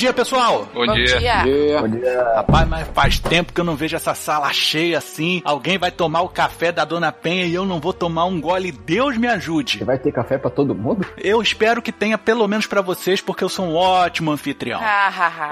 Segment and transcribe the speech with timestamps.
[0.00, 0.66] Dia, pessoal!
[0.72, 1.18] Bom, Bom dia.
[1.18, 1.80] dia.
[1.80, 2.32] Bom dia.
[2.36, 5.42] Rapaz, mas faz tempo que eu não vejo essa sala cheia assim.
[5.44, 8.72] Alguém vai tomar o café da Dona Penha e eu não vou tomar um gole.
[8.72, 9.84] Deus me ajude.
[9.84, 11.06] Vai ter café pra todo mundo?
[11.18, 14.80] Eu espero que tenha pelo menos pra vocês, porque eu sou um ótimo anfitrião.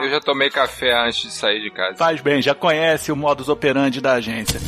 [0.00, 1.96] Eu já tomei café antes de sair de casa.
[1.96, 4.58] Faz bem, já conhece o modus operandi da agência.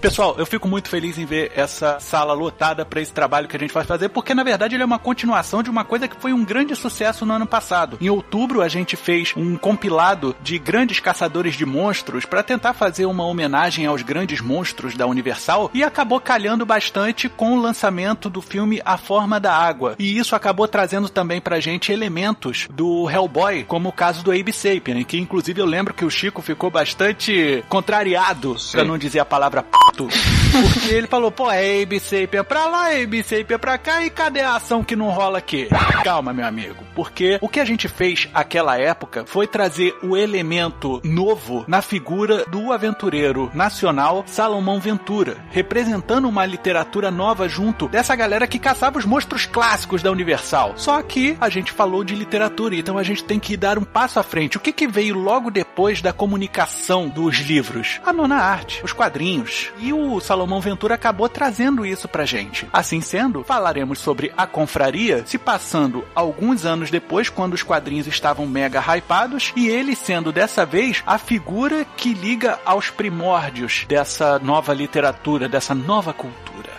[0.00, 3.60] Pessoal, eu fico muito feliz em ver essa sala lotada para esse trabalho que a
[3.60, 6.32] gente vai fazer, porque na verdade ele é uma continuação de uma coisa que foi
[6.32, 7.98] um grande sucesso no ano passado.
[8.00, 13.04] Em outubro a gente fez um compilado de grandes caçadores de monstros para tentar fazer
[13.04, 18.40] uma homenagem aos grandes monstros da Universal e acabou calhando bastante com o lançamento do
[18.40, 19.96] filme A Forma da Água.
[19.98, 24.50] E isso acabou trazendo também pra gente elementos do Hellboy, como o caso do Abe
[24.52, 29.26] Sapien, que inclusive eu lembro que o Chico ficou bastante contrariado, pra não dizer a
[29.26, 34.04] palavra p porque ele falou, pô, é Abe Sapien pra lá, Abe Sapien pra cá,
[34.04, 35.68] e cadê a ação que não rola aqui?
[36.02, 41.00] Calma, meu amigo, porque o que a gente fez aquela época foi trazer o elemento
[41.04, 48.46] novo na figura do aventureiro nacional Salomão Ventura, representando uma literatura nova junto dessa galera
[48.46, 50.74] que caçava os monstros clássicos da Universal.
[50.76, 54.18] Só que a gente falou de literatura, então a gente tem que dar um passo
[54.18, 54.56] à frente.
[54.56, 58.00] O que, que veio logo depois da comunicação dos livros?
[58.04, 59.70] A nona arte, os quadrinhos.
[59.78, 62.68] E o Salomão Ventura acabou trazendo isso pra gente.
[62.72, 68.46] Assim sendo, falaremos sobre a confraria se passando alguns anos depois, quando os quadrinhos estavam
[68.46, 74.72] mega hypados, e ele sendo dessa vez a figura que liga aos primórdios dessa nova
[74.72, 76.70] literatura, dessa nova cultura.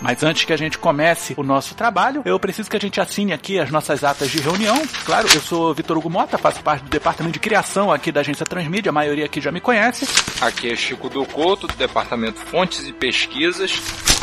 [0.00, 3.32] Mas antes que a gente comece o nosso trabalho, eu preciso que a gente assine
[3.32, 4.80] aqui as nossas atas de reunião.
[5.04, 8.46] Claro, eu sou Vitor Hugo Mota, faço parte do departamento de criação aqui da agência
[8.46, 10.06] Transmídia, a maioria aqui já me conhece.
[10.40, 13.72] Aqui é Chico do Couto, do Departamento Fontes e Pesquisas.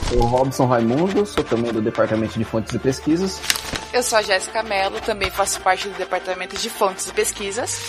[0.10, 3.42] Sou o Robson Raimundo, sou também do Departamento de Fontes e Pesquisas.
[3.92, 7.82] Eu sou a Jéssica Mello, também faço parte do Departamento de Fontes e Pesquisas.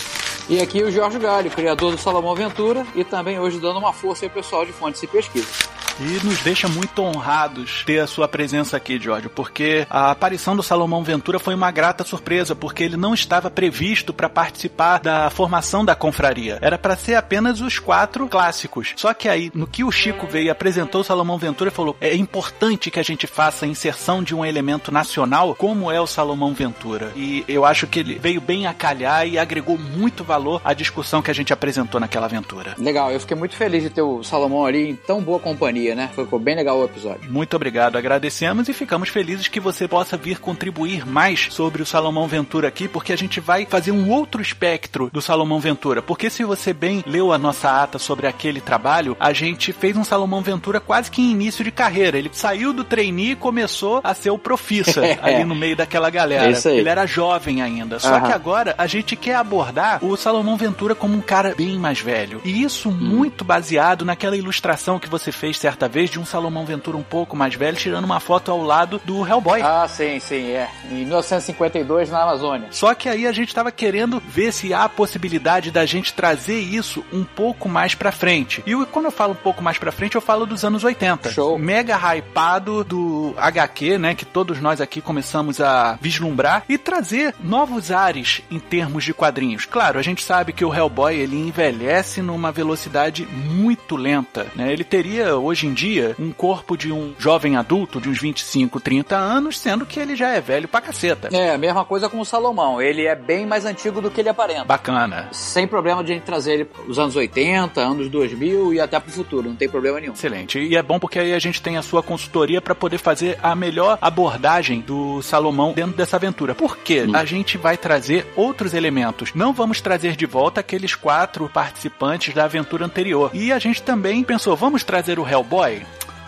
[0.49, 4.25] E aqui o Jorge Galho, criador do Salomão Ventura e também hoje dando uma força
[4.25, 5.76] aí pessoal de fontes e pesquisa.
[5.99, 10.61] E nos deixa muito honrados ter a sua presença aqui, Jorge, porque a aparição do
[10.61, 15.83] Salomão Ventura foi uma grata surpresa, porque ele não estava previsto para participar da formação
[15.83, 16.59] da confraria.
[16.61, 18.93] Era para ser apenas os quatro clássicos.
[18.95, 22.15] Só que aí, no que o Chico veio e apresentou o Salomão Ventura, falou: é
[22.15, 26.53] importante que a gente faça a inserção de um elemento nacional, como é o Salomão
[26.53, 27.11] Ventura.
[27.15, 31.21] E eu acho que ele veio bem a calhar e agregou muito valor à discussão
[31.21, 32.75] que a gente apresentou naquela aventura.
[32.77, 36.09] Legal, eu fiquei muito feliz de ter o Salomão ali em tão boa companhia, né?
[36.15, 37.31] Ficou bem legal o episódio.
[37.31, 42.27] Muito obrigado, agradecemos e ficamos felizes que você possa vir contribuir mais sobre o Salomão
[42.27, 46.01] Ventura aqui, porque a gente vai fazer um outro espectro do Salomão Ventura.
[46.01, 50.03] Porque se você bem leu a nossa ata sobre aquele trabalho, a gente fez um
[50.03, 52.17] Salomão Ventura quase que em início de carreira.
[52.17, 56.47] Ele saiu do trainee e começou a ser o profissa ali no meio daquela galera.
[56.47, 56.79] É isso aí.
[56.79, 57.99] Ele era jovem ainda.
[57.99, 58.27] Só Aham.
[58.27, 62.41] que agora a gente quer abordar o Salomão Ventura como um cara bem mais velho.
[62.43, 66.95] E isso muito baseado naquela ilustração que você fez certa vez de um Salomão Ventura
[66.95, 69.61] um pouco mais velho, tirando uma foto ao lado do Hellboy.
[69.61, 70.69] Ah, sim, sim, é.
[70.89, 72.69] Em 1952 na Amazônia.
[72.71, 76.59] Só que aí a gente tava querendo ver se há a possibilidade da gente trazer
[76.59, 78.63] isso um pouco mais pra frente.
[78.65, 81.31] E quando eu falo um pouco mais pra frente, eu falo dos anos 80.
[81.31, 81.59] Show.
[81.59, 87.91] Mega hypado do HQ, né, que todos nós aqui começamos a vislumbrar e trazer novos
[87.91, 89.65] ares em termos de quadrinhos.
[89.65, 94.71] Claro, a gente sabe que o Hellboy ele envelhece numa velocidade muito lenta, né?
[94.71, 98.79] Ele teria hoje hoje em dia um corpo de um jovem adulto de uns 25,
[98.79, 101.29] 30 anos, sendo que ele já é velho pra caceta.
[101.31, 102.81] É, a mesma coisa com o Salomão.
[102.81, 104.65] Ele é bem mais antigo do que ele aparenta.
[104.65, 105.29] Bacana.
[105.31, 109.11] Sem problema de a gente trazer ele os anos 80, anos 2000 e até pro
[109.11, 109.49] futuro.
[109.49, 110.13] Não tem problema nenhum.
[110.13, 110.59] Excelente.
[110.59, 113.55] E é bom porque aí a gente tem a sua consultoria para poder fazer a
[113.55, 116.55] melhor abordagem do Salomão dentro dessa aventura.
[116.55, 117.05] Por quê?
[117.07, 117.15] Hum.
[117.15, 119.33] A gente vai trazer outros elementos.
[119.33, 123.31] Não vamos trazer de volta aqueles quatro participantes da aventura anterior.
[123.33, 125.46] E a gente também pensou, vamos trazer o Hellboy?
[125.49, 125.85] boy,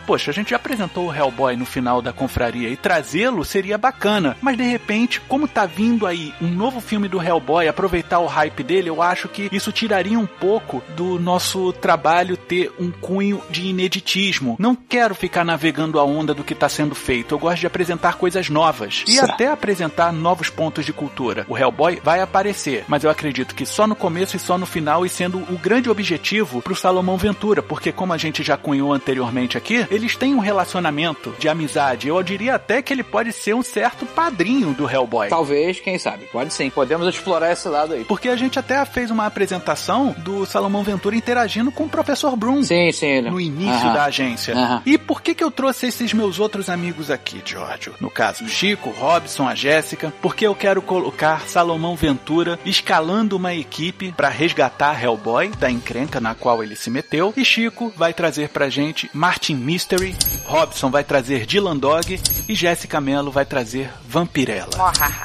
[0.10, 4.36] Poxa, a gente já apresentou o Hellboy no final da confraria e trazê-lo seria bacana.
[4.42, 8.64] Mas de repente, como tá vindo aí um novo filme do Hellboy, aproveitar o hype
[8.64, 13.68] dele, eu acho que isso tiraria um pouco do nosso trabalho ter um cunho de
[13.68, 14.56] ineditismo.
[14.58, 17.36] Não quero ficar navegando a onda do que tá sendo feito.
[17.36, 19.30] Eu gosto de apresentar coisas novas e Certo.
[19.34, 21.46] até apresentar novos pontos de cultura.
[21.48, 25.06] O Hellboy vai aparecer, mas eu acredito que só no começo e só no final
[25.06, 29.56] e sendo o grande objetivo pro Salomão Ventura, porque como a gente já cunhou anteriormente
[29.56, 32.08] aqui, eles têm um relacionamento de amizade.
[32.08, 35.30] Eu diria até que ele pode ser um certo padrinho do Hellboy.
[35.30, 36.26] Talvez, quem sabe.
[36.32, 36.70] Pode sim.
[36.70, 38.04] Podemos explorar esse lado aí.
[38.04, 42.64] Porque a gente até fez uma apresentação do Salomão Ventura interagindo com o Professor Broom.
[42.64, 43.08] Sim, sim.
[43.08, 43.30] Ele.
[43.30, 44.56] No início da agência.
[44.86, 47.94] E por que que eu trouxe esses meus outros amigos aqui, Giorgio?
[48.00, 54.12] No caso, Chico, Robson, a Jéssica, porque eu quero colocar Salomão Ventura escalando uma equipe
[54.12, 57.34] para resgatar Hellboy da encrenca na qual ele se meteu.
[57.36, 59.56] E Chico vai trazer pra gente Martin
[59.92, 60.16] Mystery,
[60.46, 64.70] Robson vai trazer Dylan Dog e Jéssica Mello vai trazer Vampirella.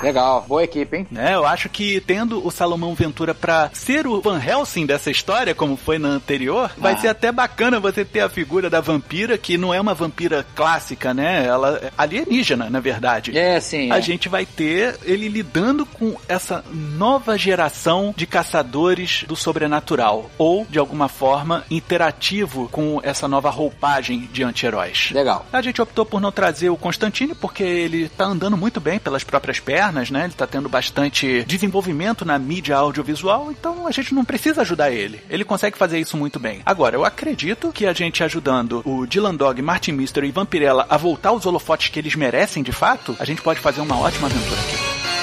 [0.02, 0.44] Legal.
[0.48, 1.06] Boa equipe, hein?
[1.10, 1.34] né?
[1.34, 5.76] Eu acho que tendo o Salomão Ventura pra ser o Van Helsing dessa história, como
[5.76, 6.96] foi na anterior, vai Ah.
[6.96, 11.12] ser até bacana você ter a figura da vampira, que não é uma vampira clássica,
[11.12, 11.44] né?
[11.44, 13.36] Ela é alienígena, na verdade.
[13.36, 13.90] É, sim.
[13.90, 14.02] A é.
[14.02, 20.78] gente vai ter ele lidando com essa nova geração de caçadores do sobrenatural, ou, de
[20.78, 25.10] alguma forma, interativo com essa nova roupagem de anti-heróis.
[25.12, 25.46] Legal.
[25.52, 29.24] A gente optou por não trazer o Constantine porque ele tá andando muito bem pelas
[29.24, 30.24] próprias pernas, né?
[30.24, 35.20] Ele tá tendo bastante desenvolvimento na mídia audiovisual, então a gente não precisa ajudar ele.
[35.28, 36.60] Ele consegue fazer isso muito bem.
[36.64, 40.96] Agora, eu acredito que a gente ajudando o Dylan Dog, Martin Mystery e Vampirella a
[40.96, 44.60] voltar aos holofotes que eles merecem de fato, a gente pode fazer uma ótima aventura
[44.60, 45.13] aqui.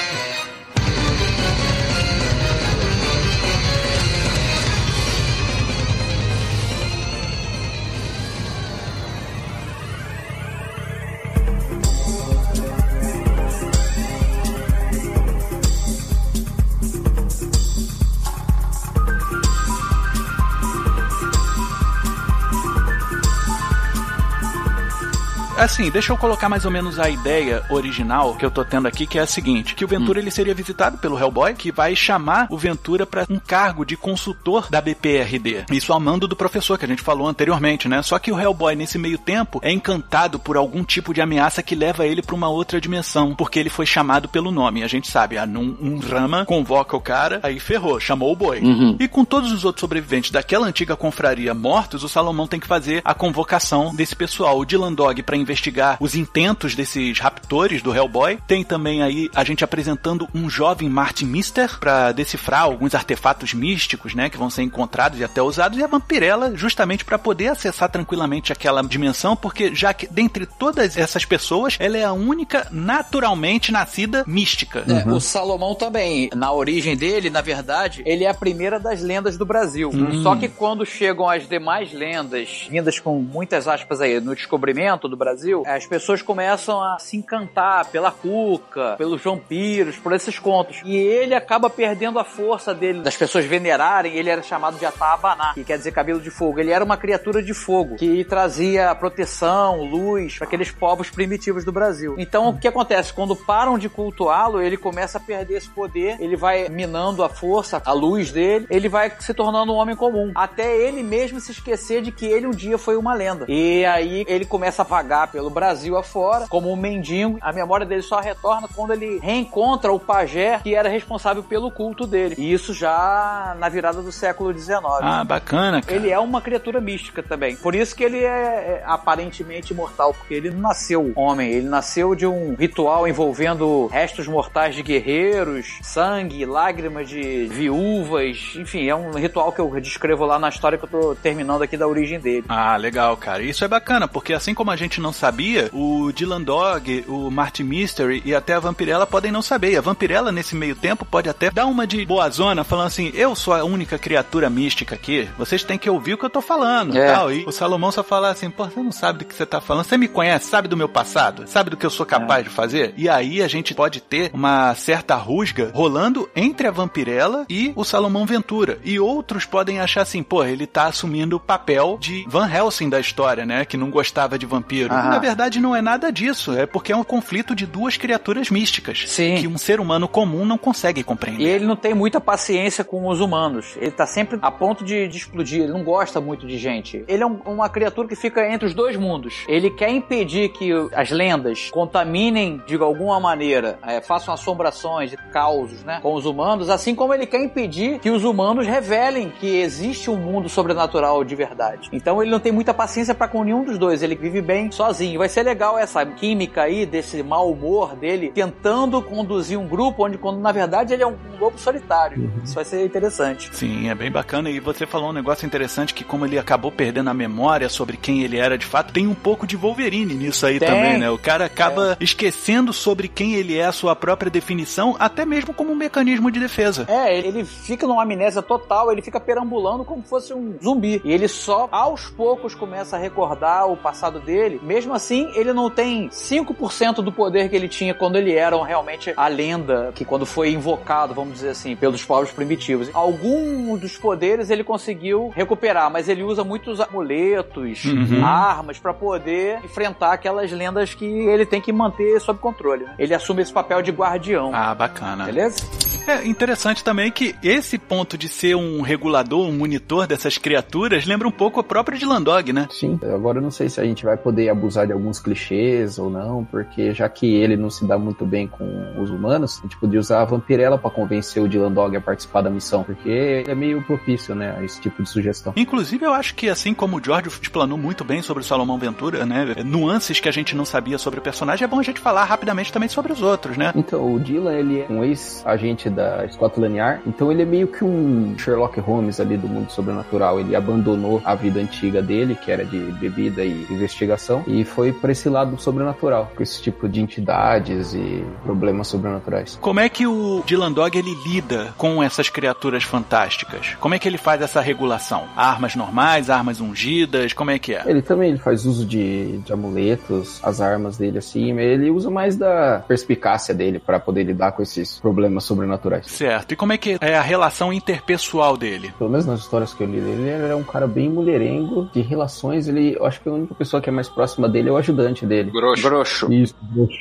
[25.82, 29.04] Assim, deixa eu colocar mais ou menos a ideia original que eu tô tendo aqui,
[29.04, 32.46] que é a seguinte, que o Ventura ele seria visitado pelo Hellboy, que vai chamar
[32.50, 35.64] o Ventura para um cargo de consultor da BPRD.
[35.72, 38.00] Isso ao mando do professor que a gente falou anteriormente, né?
[38.00, 41.74] Só que o Hellboy nesse meio tempo é encantado por algum tipo de ameaça que
[41.74, 44.84] leva ele para uma outra dimensão, porque ele foi chamado pelo nome.
[44.84, 48.60] A gente sabe, ah, num, um Rama convoca o cara, aí ferrou, chamou o boi.
[48.60, 48.96] Uhum.
[49.00, 53.02] E com todos os outros sobreviventes daquela antiga confraria mortos, o Salomão tem que fazer
[53.04, 54.60] a convocação desse pessoal.
[54.60, 58.38] O Dylan Dog para investigar os intentos desses raptores do Hellboy.
[58.46, 64.14] Tem também aí a gente apresentando um jovem Martin Mister para decifrar alguns artefatos místicos,
[64.14, 65.78] né, que vão ser encontrados e até usados.
[65.78, 70.96] E a Vampirella justamente para poder acessar tranquilamente aquela dimensão, porque já que dentre todas
[70.96, 74.84] essas pessoas, ela é a única naturalmente nascida mística.
[74.88, 79.36] É, o Salomão também, na origem dele, na verdade, ele é a primeira das lendas
[79.36, 79.90] do Brasil.
[79.92, 80.22] Hum.
[80.22, 85.16] Só que quando chegam as demais lendas, vindas com muitas aspas aí, no descobrimento do
[85.16, 90.80] Brasil, as pessoas começam a se encantar pela Cuca, pelos vampiros, por esses contos.
[90.84, 95.52] E ele acaba perdendo a força dele, das pessoas venerarem, ele era chamado de Atabaná,
[95.54, 96.60] que quer dizer cabelo de fogo.
[96.60, 101.72] Ele era uma criatura de fogo, que trazia proteção, luz para aqueles povos primitivos do
[101.72, 102.14] Brasil.
[102.18, 103.12] Então, o que acontece?
[103.12, 107.82] Quando param de cultuá-lo, ele começa a perder esse poder, ele vai minando a força,
[107.84, 110.32] a luz dele, ele vai se tornando um homem comum.
[110.34, 113.46] Até ele mesmo se esquecer de que ele um dia foi uma lenda.
[113.48, 117.38] E aí ele começa a vagar pelo Brasil afora, como um mendigo.
[117.40, 122.06] A memória dele só retorna quando ele reencontra o pajé que era responsável pelo culto
[122.06, 122.34] dele.
[122.36, 124.80] E isso já na virada do século XIX.
[125.00, 125.94] Ah, bacana, cara.
[125.94, 127.56] Ele é uma criatura mística também.
[127.56, 132.14] Por isso que ele é, é aparentemente imortal, porque ele não nasceu homem, ele nasceu
[132.14, 139.12] de um ritual envolvendo restos mortais de guerreiros, sangue, lágrimas de viúvas, enfim, é um
[139.12, 142.44] ritual que eu descrevo lá na história que eu tô terminando aqui da origem dele.
[142.48, 143.42] Ah, legal, cara.
[143.42, 147.30] Isso é bacana, porque assim como a gente não não sabia, o Dylan Dog, o
[147.30, 149.72] Martin Mystery e até a Vampirella podem não saber.
[149.72, 153.10] E a Vampirella, nesse meio tempo, pode até dar uma de boa zona, falando assim:
[153.14, 156.42] eu sou a única criatura mística aqui, vocês têm que ouvir o que eu tô
[156.42, 156.94] falando.
[156.98, 157.14] É.
[157.14, 157.32] Tal.
[157.32, 159.84] E o Salomão só fala assim: pô, você não sabe do que você tá falando,
[159.84, 162.92] você me conhece, sabe do meu passado, sabe do que eu sou capaz de fazer?
[162.94, 167.84] E aí a gente pode ter uma certa rusga rolando entre a Vampirella e o
[167.84, 168.78] Salomão Ventura.
[168.84, 173.00] E outros podem achar assim: pô, ele tá assumindo o papel de Van Helsing da
[173.00, 173.64] história, né?
[173.64, 174.92] Que não gostava de vampiro.
[174.92, 175.08] Aham.
[175.08, 176.52] Na verdade, não é nada disso.
[176.56, 179.04] É porque é um conflito de duas criaturas místicas.
[179.08, 179.36] Sim.
[179.36, 181.42] Que um ser humano comum não consegue compreender.
[181.44, 183.74] E ele não tem muita paciência com os humanos.
[183.76, 185.62] Ele tá sempre a ponto de, de explodir.
[185.62, 187.04] Ele não gosta muito de gente.
[187.08, 189.44] Ele é um- uma criatura que fica entre os dois mundos.
[189.48, 195.84] Ele quer impedir que as lendas contaminem de alguma maneira, é, façam assombrações e causos,
[195.84, 200.10] né, com os humanos, assim como ele quer impedir que os humanos revelem que existe
[200.10, 201.88] um mundo sobrenatural de verdade.
[201.92, 204.02] Então ele não tem muita paciência pra com nenhum dos dois.
[204.02, 205.11] Ele vive bem sozinho.
[205.18, 210.16] Vai ser legal essa química aí desse mau humor dele tentando conduzir um grupo onde
[210.16, 212.32] quando na verdade ele é um, um lobo solitário.
[212.44, 213.50] Isso vai ser interessante.
[213.52, 214.48] Sim, é bem bacana.
[214.50, 218.22] E você falou um negócio interessante que, como ele acabou perdendo a memória sobre quem
[218.22, 220.68] ele era de fato, tem um pouco de Wolverine nisso aí Tem.
[220.68, 221.10] também, né?
[221.10, 225.72] O cara acaba esquecendo sobre quem ele é, a sua própria definição, até mesmo como
[225.72, 226.86] um mecanismo de defesa.
[226.88, 231.00] É, ele ele fica numa amnésia total, ele fica perambulando como fosse um zumbi.
[231.04, 234.60] E ele só aos poucos começa a recordar o passado dele.
[234.62, 239.12] Mesmo assim, ele não tem 5% do poder que ele tinha quando ele era realmente
[239.16, 242.88] a lenda, que quando foi invocado, vamos dizer assim, pelos povos primitivos.
[242.92, 248.24] Alguns dos poderes ele conseguiu recuperar, mas ele usa muitos amuletos, Uhum.
[248.24, 252.84] armas pra poder enfrentar aquelas lendas que ele tem que manter sob controle.
[252.84, 252.94] né?
[252.98, 254.50] Ele assume esse papel de guardião.
[254.54, 255.24] Ah, bacana.
[255.24, 255.62] Beleza?
[256.06, 261.28] É interessante também que esse ponto de ser um regulador, um monitor dessas criaturas, lembra
[261.28, 262.66] um pouco a própria de Landog, né?
[262.70, 266.10] Sim, agora eu não sei se a gente vai poder abusar de alguns clichês ou
[266.10, 268.64] não, porque já que ele não se dá muito bem com
[269.00, 272.42] os humanos, a gente podia usar a Vampirella pra convencer o Dylan Dog a participar
[272.42, 275.52] da missão, porque é meio propício, né, a esse tipo de sugestão.
[275.56, 279.24] Inclusive, eu acho que assim como o George explanou muito bem sobre o Salomão Ventura,
[279.24, 279.54] né?
[279.64, 282.72] Nuances que a gente não sabia sobre o personagem, é bom a gente falar rapidamente
[282.72, 283.72] também sobre os outros, né?
[283.76, 287.84] Então, o Dylan, ele é um ex-agente da Scotland Yard, então ele é meio que
[287.84, 290.40] um Sherlock Holmes ali do mundo sobrenatural.
[290.40, 295.12] Ele abandonou a vida antiga dele, que era de bebida e investigação, e foi pra
[295.12, 299.58] esse lado sobrenatural, com esse tipo de entidades e problemas sobrenaturais.
[299.60, 303.76] Como é que o Dylan Dog ele lida com essas criaturas fantásticas?
[303.80, 305.24] Como é que ele faz essa regulação?
[305.36, 307.82] Armas normais, armas ungidas, como é que é?
[307.86, 312.36] Ele também ele faz uso de, de amuletos, as armas dele assim, ele usa mais
[312.36, 315.81] da perspicácia dele pra poder lidar com esses problemas sobrenaturais.
[316.02, 316.52] Certo.
[316.52, 318.92] E como é que é a relação interpessoal dele?
[318.98, 322.00] Pelo menos nas histórias que eu li dele, ele era um cara bem mulherengo, de
[322.00, 324.76] relações, ele, eu acho que a única pessoa que é mais próxima dele é o
[324.76, 325.50] ajudante dele.
[325.50, 325.82] Grosso.
[325.82, 326.32] Grosso.
[326.32, 326.54] Isso,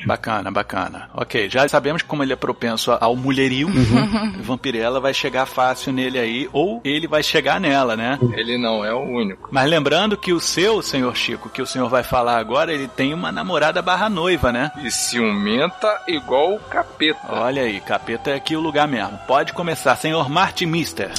[0.06, 1.10] Bacana, bacana.
[1.14, 3.70] Ok, já sabemos que como ele é propenso ao mulherio,
[4.42, 8.20] Vampirella vai chegar fácil nele aí, ou ele vai chegar nela, né?
[8.34, 9.50] Ele não é o único.
[9.52, 13.14] Mas lembrando que o seu, senhor Chico, que o senhor vai falar agora, ele tem
[13.14, 14.72] uma namorada barra noiva, né?
[14.84, 17.20] E ciumenta igual o capeta.
[17.30, 19.18] Olha aí, capeta é aqui o lugar mesmo.
[19.28, 21.12] Pode começar, senhor Martin Mister.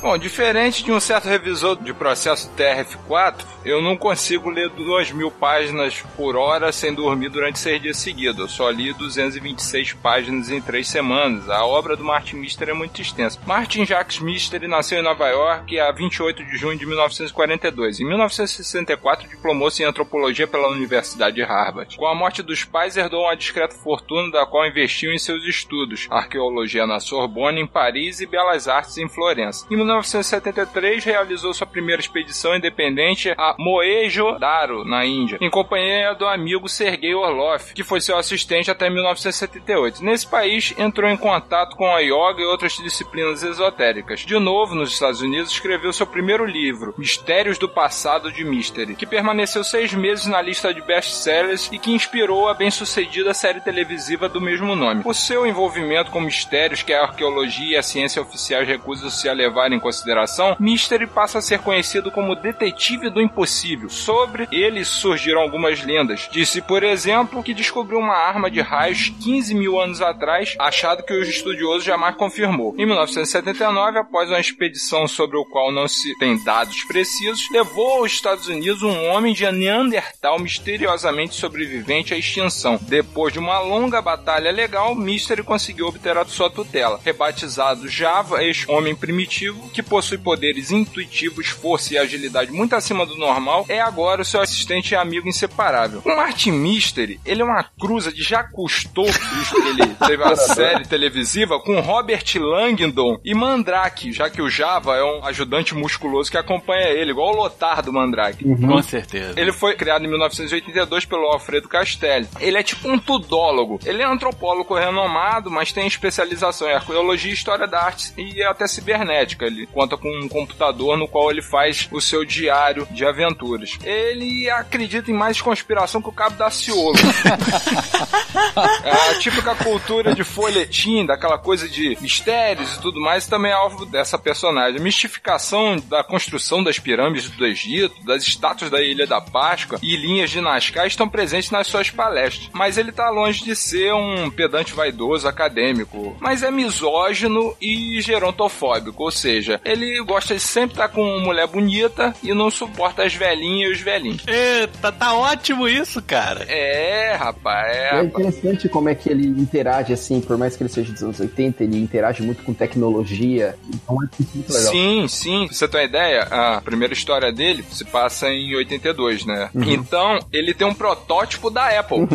[0.00, 5.30] Bom, diferente de um certo revisor de processo TRF4, eu não consigo ler 2 mil
[5.30, 8.38] páginas por hora sem dormir durante seis dias seguidos.
[8.38, 11.48] Eu só li 226 páginas em três semanas.
[11.48, 13.40] A obra do Martin Mister é muito extensa.
[13.46, 18.00] Martin Jacques Mister nasceu em Nova York a 28 de junho de 1942.
[18.00, 21.96] Em 1964, diplomou-se em antropologia pela Universidade de Harvard.
[21.96, 26.06] Com a morte dos pais, herdou uma discreta fortuna da qual investiu em seus estudos:
[26.10, 29.66] arqueologia na Sorbonne, em Paris, e belas artes em Florença.
[29.74, 36.68] Em 1973, realizou sua primeira expedição independente a Mohenjo-Daro, na Índia, em companhia do amigo
[36.68, 40.04] Sergei Orlov, que foi seu assistente até 1978.
[40.04, 44.20] Nesse país, entrou em contato com a yoga e outras disciplinas esotéricas.
[44.20, 49.04] De novo, nos Estados Unidos, escreveu seu primeiro livro, Mistérios do Passado de Mystery, que
[49.04, 54.40] permaneceu seis meses na lista de best-sellers e que inspirou a bem-sucedida série televisiva do
[54.40, 55.02] mesmo nome.
[55.04, 59.63] O seu envolvimento com mistérios que a arqueologia e a ciência oficiais recusam-se a levar
[59.72, 63.88] em consideração, Mystery passa a ser conhecido como detetive do impossível.
[63.88, 66.28] Sobre ele surgiram algumas lendas.
[66.30, 71.12] Disse, por exemplo, que descobriu uma arma de raios 15 mil anos atrás, achado que
[71.12, 72.74] o estudioso jamais confirmou.
[72.78, 78.12] Em 1979, após uma expedição sobre o qual não se tem dados precisos, levou aos
[78.12, 82.78] Estados Unidos um homem de Neandertal misteriosamente sobrevivente à extinção.
[82.82, 87.00] Depois de uma longa batalha legal, Mystery conseguiu obter a sua tutela.
[87.04, 93.16] Rebatizado Java, este homem primitivo que possui poderes intuitivos, força e agilidade muito acima do
[93.16, 96.02] normal é agora o seu assistente e amigo inseparável.
[96.04, 100.36] O Martin Mystery, ele é uma cruza de já custou, visto que ele teve uma
[100.36, 106.30] série televisiva com Robert Langdon e Mandrake, já que o Java é um ajudante musculoso
[106.30, 108.44] que acompanha ele, igual o Lotar do Mandrake.
[108.44, 109.38] Com certeza.
[109.38, 112.28] Ele foi criado em 1982 pelo Alfredo Castelli.
[112.40, 113.78] Ele é tipo um tudólogo.
[113.84, 119.33] Ele é antropólogo renomado, mas tem especialização em arqueologia, história da arte e até cibernética.
[119.40, 123.78] Ele conta com um computador no qual ele faz o seu diário de aventuras.
[123.84, 126.94] Ele acredita em mais conspiração que o cabo da Ciolo.
[128.84, 133.54] é a típica cultura de folhetim, daquela coisa de mistérios e tudo mais, também é
[133.54, 134.78] alvo dessa personagem.
[134.80, 139.96] A mistificação da construção das pirâmides do Egito, das estátuas da Ilha da Páscoa e
[139.96, 142.50] linhas de Nazca estão presentes nas suas palestras.
[142.52, 149.04] Mas ele tá longe de ser um pedante vaidoso acadêmico, mas é misógino e gerontofóbico,
[149.04, 153.70] ou seja, ele gosta de sempre estar com mulher bonita e não suporta as velhinhas
[153.70, 154.24] e os velhinhos.
[154.26, 156.44] Eita, tá ótimo isso, cara.
[156.48, 157.78] É, rapaz, é.
[157.78, 158.06] É rapaz.
[158.06, 161.64] interessante como é que ele interage, assim, por mais que ele seja dos anos 80,
[161.64, 163.56] ele interage muito com tecnologia.
[163.68, 164.72] Então é muito legal.
[164.72, 165.46] Sim, sim.
[165.46, 169.50] Pra você ter uma ideia, a primeira história dele se passa em 82, né?
[169.54, 169.64] Uhum.
[169.64, 172.06] Então, ele tem um protótipo da Apple.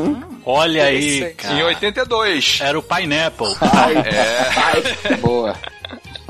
[0.45, 1.55] Olha aí, cara.
[1.55, 2.59] Em 82.
[2.61, 3.55] Era o Pineapple.
[4.05, 5.15] É.
[5.17, 5.55] Boa.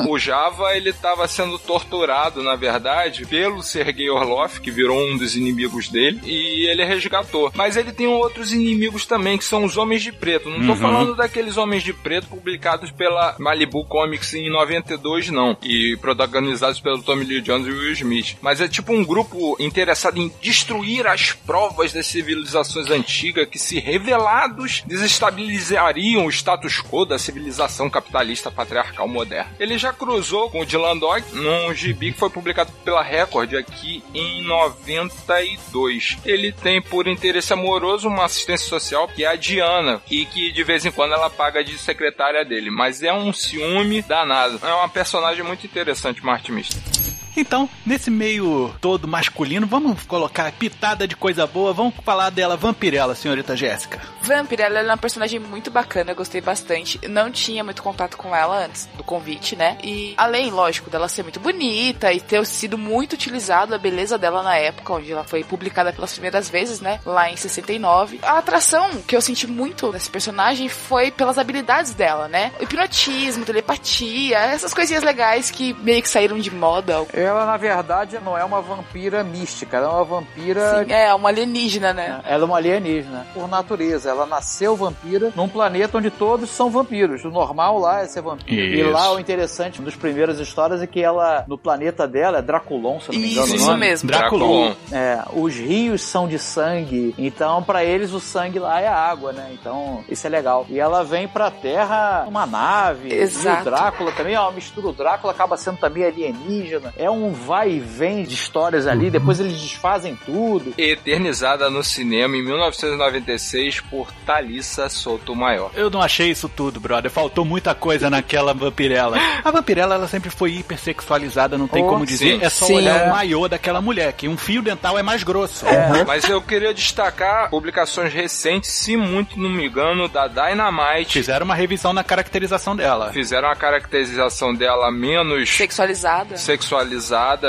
[0.07, 5.35] O Java, ele tava sendo torturado, na verdade, pelo Sergei Orlov, que virou um dos
[5.35, 7.51] inimigos dele, e ele resgatou.
[7.55, 10.49] Mas ele tem outros inimigos também, que são os Homens de Preto.
[10.49, 10.75] Não tô Uhum.
[10.77, 15.57] falando daqueles Homens de Preto publicados pela Malibu Comics em 92, não.
[15.63, 18.37] E protagonizados pelo Tommy Lee Jones e Will Smith.
[18.41, 23.79] Mas é tipo um grupo interessado em destruir as provas das civilizações antigas que, se
[23.79, 29.49] revelados, desestabilizariam o status quo da civilização capitalista patriarcal moderna.
[29.59, 34.03] Ele já cruzou com o Dylan Dog num gibi que foi publicado pela Record aqui
[34.13, 36.17] em 92.
[36.25, 40.63] Ele tem por interesse amoroso uma assistência social que é a Diana e que de
[40.63, 44.59] vez em quando ela paga de secretária dele, mas é um ciúme danado.
[44.63, 46.98] É uma personagem muito interessante, Martin Mister.
[47.39, 51.71] Então, nesse meio todo masculino, vamos colocar pitada de coisa boa.
[51.71, 54.01] Vamos falar dela, Vampirella, senhorita Jéssica.
[54.21, 56.99] Vampirella é uma personagem muito bacana, eu gostei bastante.
[57.01, 59.77] Eu não tinha muito contato com ela antes do convite, né?
[59.81, 64.43] E além, lógico, dela ser muito bonita e ter sido muito utilizado a beleza dela
[64.43, 66.99] na época, onde ela foi publicada pelas primeiras vezes, né?
[67.05, 68.19] Lá em 69.
[68.21, 72.51] A atração que eu senti muito nesse personagem foi pelas habilidades dela, né?
[72.59, 76.99] O hipnotismo, telepatia, essas coisinhas legais que meio que saíram de moda.
[77.29, 80.83] Ela, na verdade, não é uma vampira mística, ela é uma vampira.
[80.83, 82.21] Sim, é, uma alienígena, né?
[82.25, 84.09] Ela é uma alienígena, por natureza.
[84.09, 87.23] Ela nasceu vampira num planeta onde todos são vampiros.
[87.23, 88.75] O normal lá é ser vampiro.
[88.75, 88.89] E Isso.
[88.89, 92.99] lá o interessante, uma das primeiras histórias é que ela, no planeta dela, é Draculon,
[92.99, 94.07] se eu não me engano Isso, o isso mesmo.
[94.07, 94.73] Draculon.
[94.91, 99.49] É, os rios são de sangue, então pra eles o sangue lá é água, né?
[99.53, 100.65] Então isso é legal.
[100.69, 103.13] E ela vem pra Terra numa nave.
[103.13, 103.59] Exato.
[103.59, 106.93] E o Drácula também, ó, mistura o Drácula acaba sendo também alienígena.
[106.97, 110.73] É um vai e vem de histórias ali, depois eles desfazem tudo.
[110.77, 115.71] Eternizada no cinema em 1996 por Thalissa Sotomayor.
[115.75, 117.09] Eu não achei isso tudo, brother.
[117.11, 119.17] Faltou muita coisa naquela vampirella.
[119.43, 122.39] A vampirella, ela sempre foi hipersexualizada, não tem Oh, como dizer.
[122.39, 122.45] sim.
[122.45, 122.75] é só Sim.
[122.75, 123.07] olhar É.
[123.07, 125.65] o maiô daquela mulher, que um fio dental é mais grosso.
[126.05, 131.13] Mas eu queria destacar publicações recentes, se muito não me engano, da Dynamite.
[131.13, 133.11] Fizeram uma revisão na caracterização dela.
[133.13, 136.37] Fizeram a caracterização dela menos Sexualizada.
[136.37, 136.98] sexualizada,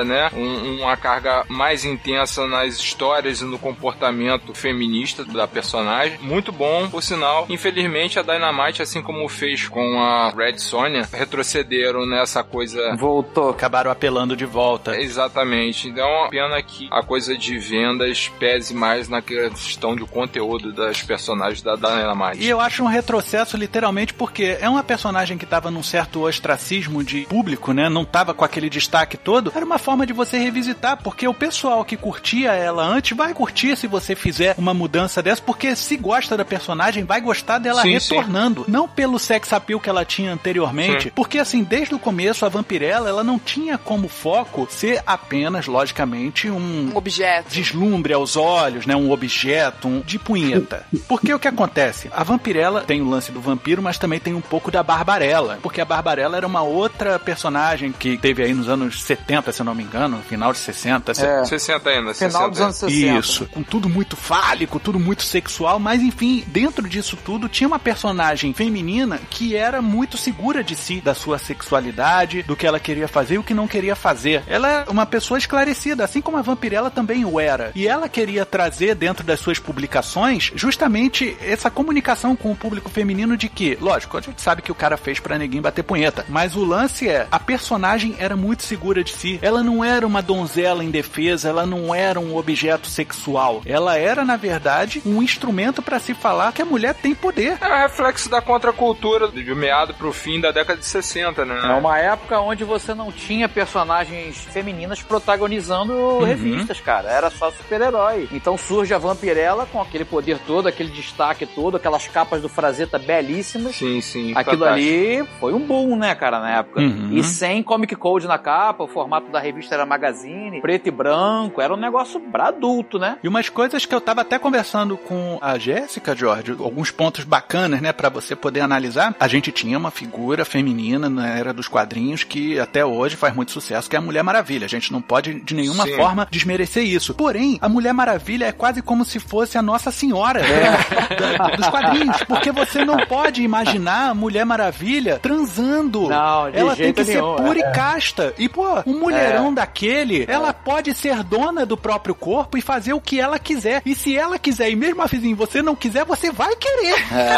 [0.04, 0.30] né?
[0.34, 6.18] Um- uma carga mais intensa nas histórias e no comportamento feminista da personagem.
[6.20, 7.46] Muito bom, por sinal.
[7.48, 13.50] Infelizmente, a Dynamite, assim como fez com a Red Sonja, retrocederam nessa coisa Voltou.
[13.50, 15.00] Acabaram apelando de volta.
[15.00, 15.88] Exatamente.
[15.88, 21.02] Então, é pena que a coisa de vendas pese mais na questão de conteúdo das
[21.02, 22.42] personagens da Dynamite.
[22.42, 27.02] E eu acho um retrocesso literalmente porque é uma personagem que tava num certo ostracismo
[27.02, 27.88] de público, né?
[27.88, 29.39] Não tava com aquele destaque todo.
[29.54, 33.76] Era uma forma de você revisitar, porque o pessoal que curtia ela antes vai curtir
[33.76, 37.98] se você fizer uma mudança dessa, porque se gosta da personagem, vai gostar dela Sim,
[37.98, 38.14] sim.
[38.14, 38.64] retornando.
[38.68, 41.12] Não pelo sex appeal que ela tinha anteriormente, Sim.
[41.14, 46.50] porque assim, desde o começo a Vampirella, ela não tinha como foco ser apenas, logicamente,
[46.50, 47.50] um Um objeto.
[47.50, 48.94] deslumbre aos olhos, né?
[48.96, 50.84] Um objeto, um de punheta.
[51.08, 52.08] Porque o que acontece?
[52.12, 55.58] A vampirella tem o lance do vampiro, mas também tem um pouco da Barbarella.
[55.62, 59.62] Porque a Barbarella era uma outra personagem que teve aí nos anos 70 70, se
[59.62, 61.12] eu não me engano, final de 60.
[61.12, 61.44] É.
[61.44, 62.48] 60 ainda, Final 60.
[62.50, 63.18] dos anos 60.
[63.18, 67.78] Isso, com tudo muito fálico, tudo muito sexual, mas enfim, dentro disso tudo tinha uma
[67.78, 73.06] personagem feminina que era muito segura de si, da sua sexualidade, do que ela queria
[73.06, 74.42] fazer e o que não queria fazer.
[74.46, 77.70] Ela é uma pessoa esclarecida, assim como a Vampirella também o era.
[77.74, 83.36] E ela queria trazer dentro das suas publicações justamente essa comunicação com o público feminino
[83.36, 86.56] de que, lógico, a gente sabe que o cara fez pra ninguém bater punheta, mas
[86.56, 89.38] o lance é, a personagem era muito segura de si.
[89.42, 93.62] Ela não era uma donzela indefesa, ela não era um objeto sexual.
[93.66, 97.58] Ela era, na verdade, um instrumento pra se falar que a mulher tem poder.
[97.60, 101.60] É o reflexo da contracultura de meado pro fim da década de 60, né?
[101.62, 107.10] É uma época onde você não tinha personagens femininas protagonizando revistas, cara.
[107.10, 108.28] Era só super-herói.
[108.32, 112.98] Então surge a Vampirella com aquele poder todo, aquele destaque todo, aquelas capas do Frazetta
[112.98, 113.76] belíssimas.
[113.76, 114.32] Sim, sim.
[114.34, 114.90] Aquilo fantástico.
[114.90, 116.80] ali foi um boom, né, cara, na época.
[116.80, 117.10] Uhum.
[117.12, 121.60] E sem Comic Code na capa, o formato da revista era magazine, preto e branco,
[121.60, 123.16] era um negócio pra adulto, né?
[123.22, 127.80] E umas coisas que eu tava até conversando com a Jéssica, Jorge, alguns pontos bacanas,
[127.80, 129.14] né, Pra você poder analisar.
[129.20, 133.52] A gente tinha uma figura feminina na era dos quadrinhos que até hoje faz muito
[133.52, 134.64] sucesso, que é a Mulher Maravilha.
[134.64, 135.96] A gente não pode de nenhuma Sim.
[135.96, 137.14] forma desmerecer isso.
[137.14, 142.22] Porém, a Mulher Maravilha é quase como se fosse a Nossa Senhora da- dos quadrinhos,
[142.24, 146.08] porque você não pode imaginar a Mulher Maravilha transando.
[146.08, 147.68] Não, de ela tem que nenhum, ser pura é.
[147.70, 148.34] e casta.
[148.38, 153.00] E, pô, um mulherão daquele, ela pode ser dona do próprio corpo e fazer o
[153.00, 153.82] que ela quiser.
[153.84, 156.94] E se ela quiser, e mesmo assim você não quiser, você vai querer.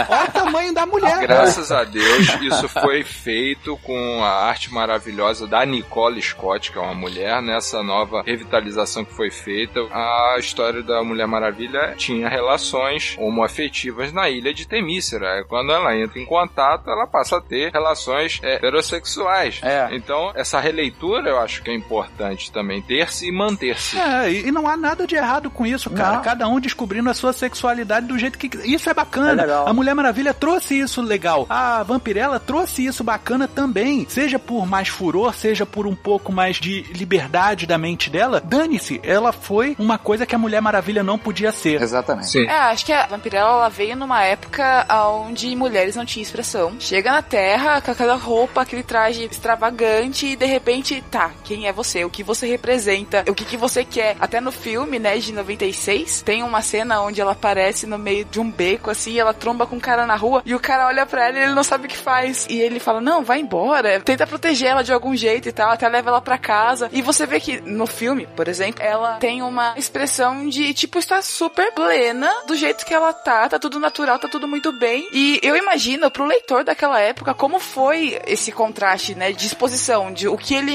[0.08, 1.20] Olha o tamanho da mulher.
[1.20, 6.80] Graças a Deus, isso foi feito com a arte maravilhosa da Nicole Scott, que é
[6.80, 9.80] uma mulher, nessa nova revitalização que foi feita.
[9.92, 15.40] A história da Mulher Maravilha tinha relações homoafetivas na ilha de Temícera.
[15.40, 19.60] É Quando ela entra em contato, ela passa a ter relações é, heterossexuais.
[19.62, 19.88] É.
[19.92, 23.98] Então, essa releitura eu acho que é importante também ter-se e manter-se.
[23.98, 26.16] É, e e não há nada de errado com isso, cara.
[26.16, 26.22] Não.
[26.22, 28.50] Cada um descobrindo a sua sexualidade do jeito que.
[28.64, 29.42] Isso é bacana.
[29.42, 31.46] É a Mulher Maravilha trouxe isso legal.
[31.48, 34.06] A Vampirella trouxe isso bacana também.
[34.08, 38.42] Seja por mais furor, seja por um pouco mais de liberdade da mente dela.
[38.44, 41.80] Dane-se, ela foi uma coisa que a Mulher Maravilha não podia ser.
[41.80, 42.28] Exatamente.
[42.28, 42.46] Sim.
[42.46, 46.76] É, acho que a Vampirella ela veio numa época onde mulheres não tinham expressão.
[46.78, 51.72] Chega na Terra com aquela roupa, aquele traje extravagante e de repente, tá, quem é
[51.72, 52.04] você?
[52.04, 53.24] O que você representa?
[53.28, 54.16] O que, que você quer?
[54.20, 58.40] Até no filme, né, de 96, tem uma cena onde ela aparece no meio de
[58.40, 61.28] um beco, assim, ela tromba com um cara na rua e o cara olha pra
[61.28, 62.46] ela e ele não sabe o que faz.
[62.48, 64.00] E ele fala, não, vai embora.
[64.00, 66.88] Tenta proteger ela de algum jeito e tal, até leva ela pra casa.
[66.92, 71.22] E você vê que no filme, por exemplo, ela tem uma expressão de, tipo, estar
[71.22, 75.08] super plena do jeito que ela tá, tá tudo natural, tá tudo muito bem.
[75.12, 80.28] E eu imagino pro leitor daquela época como foi esse contraste, né, de exposição, de
[80.28, 80.72] o que ele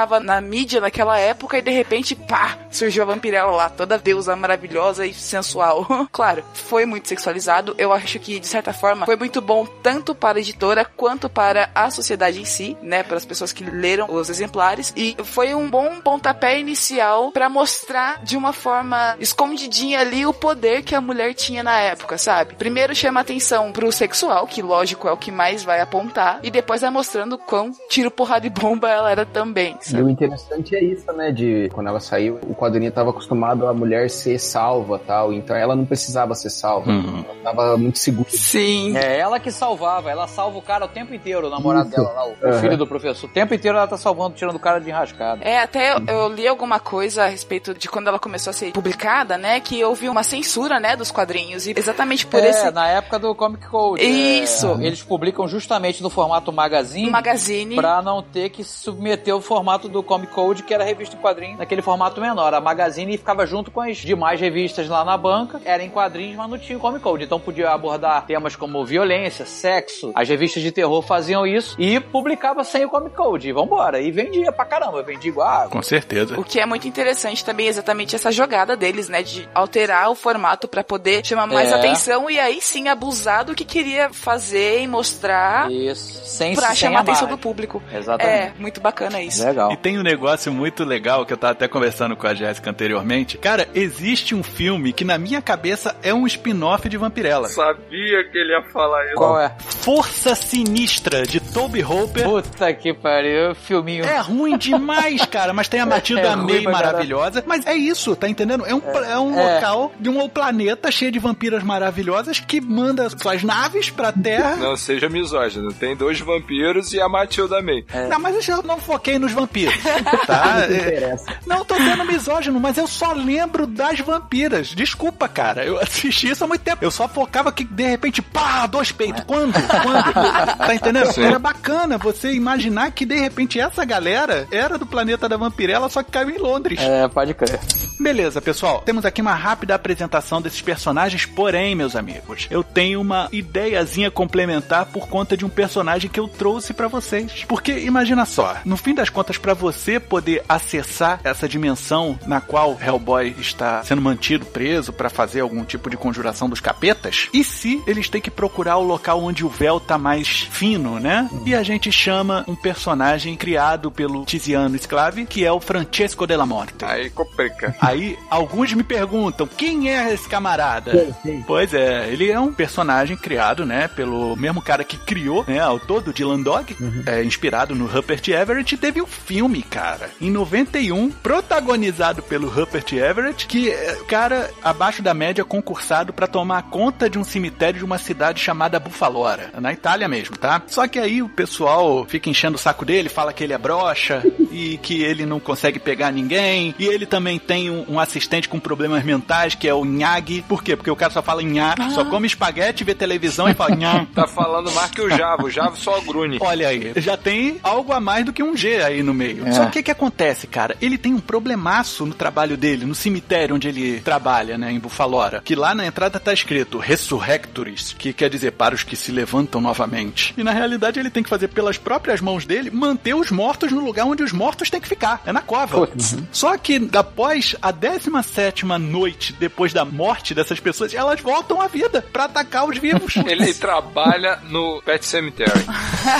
[0.00, 4.34] encontrava na mídia naquela época e de repente, pá, surgiu a vampirella lá, toda deusa
[4.34, 5.86] maravilhosa e sensual.
[6.10, 7.74] claro, foi muito sexualizado.
[7.76, 11.70] Eu acho que, de certa forma, foi muito bom tanto para a editora quanto para
[11.74, 14.92] a sociedade em si, né, para as pessoas que leram os exemplares.
[14.96, 20.82] E foi um bom pontapé inicial para mostrar de uma forma escondidinha ali o poder
[20.82, 22.54] que a mulher tinha na época, sabe?
[22.54, 26.80] Primeiro chama atenção pro sexual, que lógico é o que mais vai apontar, e depois
[26.80, 31.12] vai mostrando quão tiro, porrada e bomba ela era também, E o interessante é isso,
[31.12, 31.30] né?
[31.30, 35.32] De quando ela saiu, o quadrinho tava acostumado a mulher ser salva tal.
[35.32, 36.90] Então ela não precisava ser salva.
[36.90, 37.24] Uhum.
[37.28, 38.28] Ela tava muito segura.
[38.30, 38.96] Sim.
[38.96, 41.96] É ela que salvava, ela salva o cara o tempo inteiro, o namorado Isso.
[41.96, 42.60] dela lá, o, Aham.
[42.60, 43.28] filho do professor.
[43.28, 45.42] O tempo inteiro ela tá salvando, tirando o cara de enrascada.
[45.44, 48.72] É, até eu, eu li alguma coisa a respeito de quando ela começou a ser
[48.72, 49.60] publicada, né?
[49.60, 51.66] Que houve uma censura, né, dos quadrinhos.
[51.66, 54.02] E exatamente por é, esse na época do Comic Code.
[54.02, 54.78] Isso.
[54.80, 57.10] é, eles publicam justamente no formato magazine.
[57.10, 57.74] magazine.
[57.74, 61.58] Pra não ter que submeter o formato do Comic Code, que era revista em quadrinhos,
[61.58, 62.52] naquele formato menor.
[62.54, 66.48] A Magazine ficava junto com as demais revistas lá na banca, era em quadrinhos, mas
[66.50, 67.24] não tinha o Comic Code.
[67.24, 70.12] Então podia abordar temas como violência, sexo.
[70.14, 73.48] As revistas de terror faziam isso e publicava sem o Comic Code.
[73.48, 74.00] E vambora.
[74.00, 75.68] E vendia pra caramba, vendia igual.
[75.70, 76.38] Com certeza.
[76.38, 79.22] O que é muito interessante também é exatamente essa jogada deles, né?
[79.22, 81.74] De alterar o formato pra poder chamar mais É.
[81.74, 86.24] atenção e aí sim abusar do que queria fazer e mostrar Isso.
[86.24, 87.82] Sem pra sem chamar a atenção do público.
[87.92, 88.36] Exatamente.
[88.36, 89.44] É, muito bacana isso.
[89.44, 89.69] Legal.
[89.70, 93.38] E tem um negócio muito legal que eu tava até conversando com a Jéssica anteriormente.
[93.38, 97.48] Cara, existe um filme que na minha cabeça é um spin-off de Vampirella.
[97.48, 99.14] Sabia que ele ia falar isso.
[99.14, 99.54] Qual é?
[99.82, 102.24] Força Sinistra, de Toby Hooper.
[102.24, 104.04] Puta que pariu, filminho.
[104.04, 106.70] É ruim demais, cara, mas tem a Matilda É May caralho.
[106.70, 107.44] maravilhosa.
[107.46, 108.64] Mas é isso, tá entendendo?
[108.66, 109.54] É um, é um É.
[109.54, 114.56] local de um planeta cheio de vampiras maravilhosas que manda suas naves pra Terra.
[114.56, 115.72] Não seja misógino.
[115.72, 117.84] Tem dois vampiros e a Matilda May.
[117.92, 118.08] É.
[118.08, 119.59] Não, mas eu não foquei nos vampiros.
[119.66, 119.80] Vampiros.
[120.26, 120.60] Tá?
[120.60, 124.68] É, não tô sendo misógino, mas eu só lembro das vampiras.
[124.68, 125.64] Desculpa, cara.
[125.64, 126.84] Eu assisti isso há muito tempo.
[126.84, 129.24] Eu só focava que, de repente, pá, dois peitos.
[129.24, 129.54] Quando?
[129.54, 130.12] Quando?
[130.12, 131.12] Tá entendendo?
[131.12, 131.24] Sim.
[131.24, 136.02] Era bacana você imaginar que, de repente, essa galera era do planeta da vampirela, só
[136.02, 136.78] que caiu em Londres.
[136.80, 137.58] É, pode crer.
[138.00, 138.80] Beleza, pessoal.
[138.80, 144.86] Temos aqui uma rápida apresentação desses personagens, porém, meus amigos, eu tenho uma ideiazinha complementar
[144.86, 147.44] por conta de um personagem que eu trouxe pra vocês.
[147.46, 152.78] Porque imagina só, no fim das contas, pra você poder acessar essa dimensão na qual
[152.80, 157.82] Hellboy está sendo mantido preso pra fazer algum tipo de conjuração dos capetas, e se
[157.86, 161.28] eles têm que procurar o local onde o véu tá mais fino, né?
[161.44, 166.46] E a gente chama um personagem criado pelo Tiziano Sclavi, que é o Francesco della
[166.46, 166.82] Morte.
[166.82, 167.76] Aí complica.
[167.90, 171.14] Aí alguns me perguntam quem é esse camarada?
[171.46, 175.78] Pois é, ele é um personagem criado, né, pelo mesmo cara que criou, né, ao
[175.78, 176.76] todo Dylan Dog,
[177.06, 182.92] é, inspirado no Rupert Everett, e teve um filme, cara, em 91, protagonizado pelo Rupert
[182.92, 187.84] Everett, que é cara abaixo da média concursado pra tomar conta de um cemitério de
[187.84, 190.62] uma cidade chamada Bufalora, na Itália mesmo, tá?
[190.66, 194.22] Só que aí o pessoal fica enchendo o saco dele, fala que ele é broxa
[194.50, 198.58] e que ele não consegue pegar ninguém, e ele também tem um, um assistente com
[198.58, 200.42] problemas mentais, que é o Nhag.
[200.42, 200.76] Por quê?
[200.76, 204.06] Porque o cara só fala Nhá, só come espaguete, vê televisão e fala Nhá.
[204.14, 205.46] Tá falando mais que o Javo.
[205.46, 206.38] O Javo só grune.
[206.40, 209.46] Olha aí, já tem algo a mais do que um G aí no meio.
[209.46, 209.52] É.
[209.52, 210.76] Só que o que, que acontece, cara?
[210.80, 215.40] Ele tem um problemaço no trabalho dele, no cemitério onde ele trabalha, né, em Bufalora.
[215.44, 219.60] Que lá na entrada tá escrito Resurrectores, que quer dizer para os que se levantam
[219.60, 220.34] novamente.
[220.36, 223.80] E na realidade ele tem que fazer pelas próprias mãos dele manter os mortos no
[223.80, 225.22] lugar onde os mortos têm que ficar.
[225.24, 225.86] É na cova.
[225.86, 226.16] Putz.
[226.32, 232.04] Só que após a 17 noite depois da morte dessas pessoas, elas voltam à vida
[232.12, 233.16] pra atacar os vivos.
[233.26, 235.50] Ele trabalha no Pet Cemetery.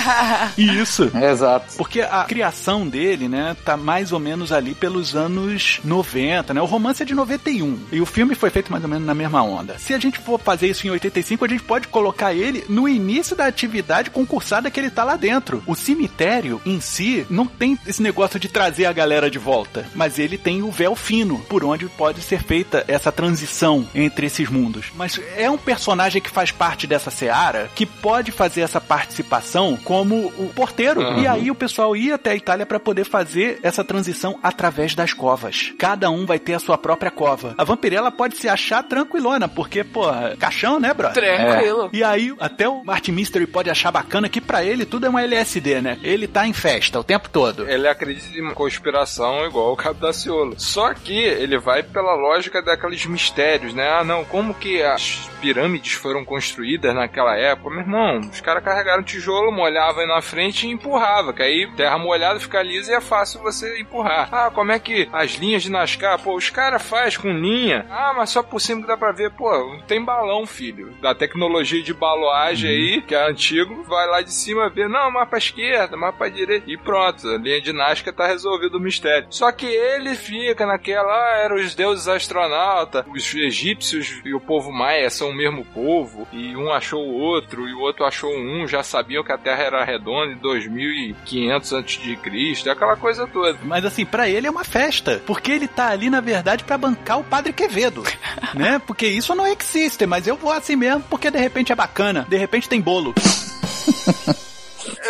[0.57, 1.11] Isso.
[1.15, 1.75] Exato.
[1.77, 6.61] Porque a criação dele, né, tá mais ou menos ali pelos anos 90, né?
[6.61, 9.41] O romance é de 91 e o filme foi feito mais ou menos na mesma
[9.43, 9.77] onda.
[9.77, 13.35] Se a gente for fazer isso em 85, a gente pode colocar ele no início
[13.35, 15.63] da atividade concursada que ele tá lá dentro.
[15.65, 20.19] O cemitério em si não tem esse negócio de trazer a galera de volta, mas
[20.19, 24.91] ele tem o véu fino por onde pode ser feita essa transição entre esses mundos.
[24.95, 30.27] Mas é um personagem que faz parte dessa seara que pode fazer essa participação como
[30.37, 31.01] o porteiro.
[31.01, 31.21] Uhum.
[31.21, 35.13] E aí o pessoal ia até a Itália para poder fazer essa transição através das
[35.13, 35.73] covas.
[35.77, 37.53] Cada um vai ter a sua própria cova.
[37.57, 40.03] A vampirela pode se achar tranquilona, porque, pô,
[40.39, 41.23] caixão, né, brother?
[41.23, 41.89] Tranquilo.
[41.93, 45.19] E aí, até o Martin Mystery pode achar bacana que pra ele tudo é um
[45.19, 45.99] LSD, né?
[46.03, 47.69] Ele tá em festa o tempo todo.
[47.69, 50.55] Ele acredita em conspiração igual o Cabo da Ciolo.
[50.57, 53.89] Só que ele vai pela lógica daqueles mistérios, né?
[53.89, 57.69] Ah, não, como que as pirâmides foram construídas naquela época?
[57.69, 61.97] Meu irmão, os caras carregaram tijolo, molhavam aí na frente e empurrava, que aí terra
[61.97, 64.29] molhada fica lisa e é fácil você empurrar.
[64.31, 67.85] Ah, como é que as linhas de Nascar, pô, os caras faz com linha.
[67.89, 70.91] Ah, mas só por cima que dá pra ver, pô, tem balão, filho.
[71.01, 75.27] Da tecnologia de baloagem aí, que é antigo, vai lá de cima ver, não, mais
[75.27, 79.27] pra esquerda, mais pra direita, e pronto, a linha de Nazca tá resolvido o mistério.
[79.29, 84.71] Só que ele fica naquela, ah, eram os deuses astronautas, os egípcios e o povo
[84.71, 88.67] maia são o mesmo povo, e um achou o outro, e o outro achou um,
[88.67, 93.57] já sabiam que a Terra era redonda em 2500 a.C., aquela coisa toda.
[93.63, 97.19] Mas assim, pra ele é uma festa, porque ele tá ali na verdade pra bancar
[97.19, 98.03] o Padre Quevedo,
[98.53, 98.81] né?
[98.85, 102.37] Porque isso não existe, mas eu vou assim mesmo porque de repente é bacana, de
[102.37, 103.13] repente tem bolo.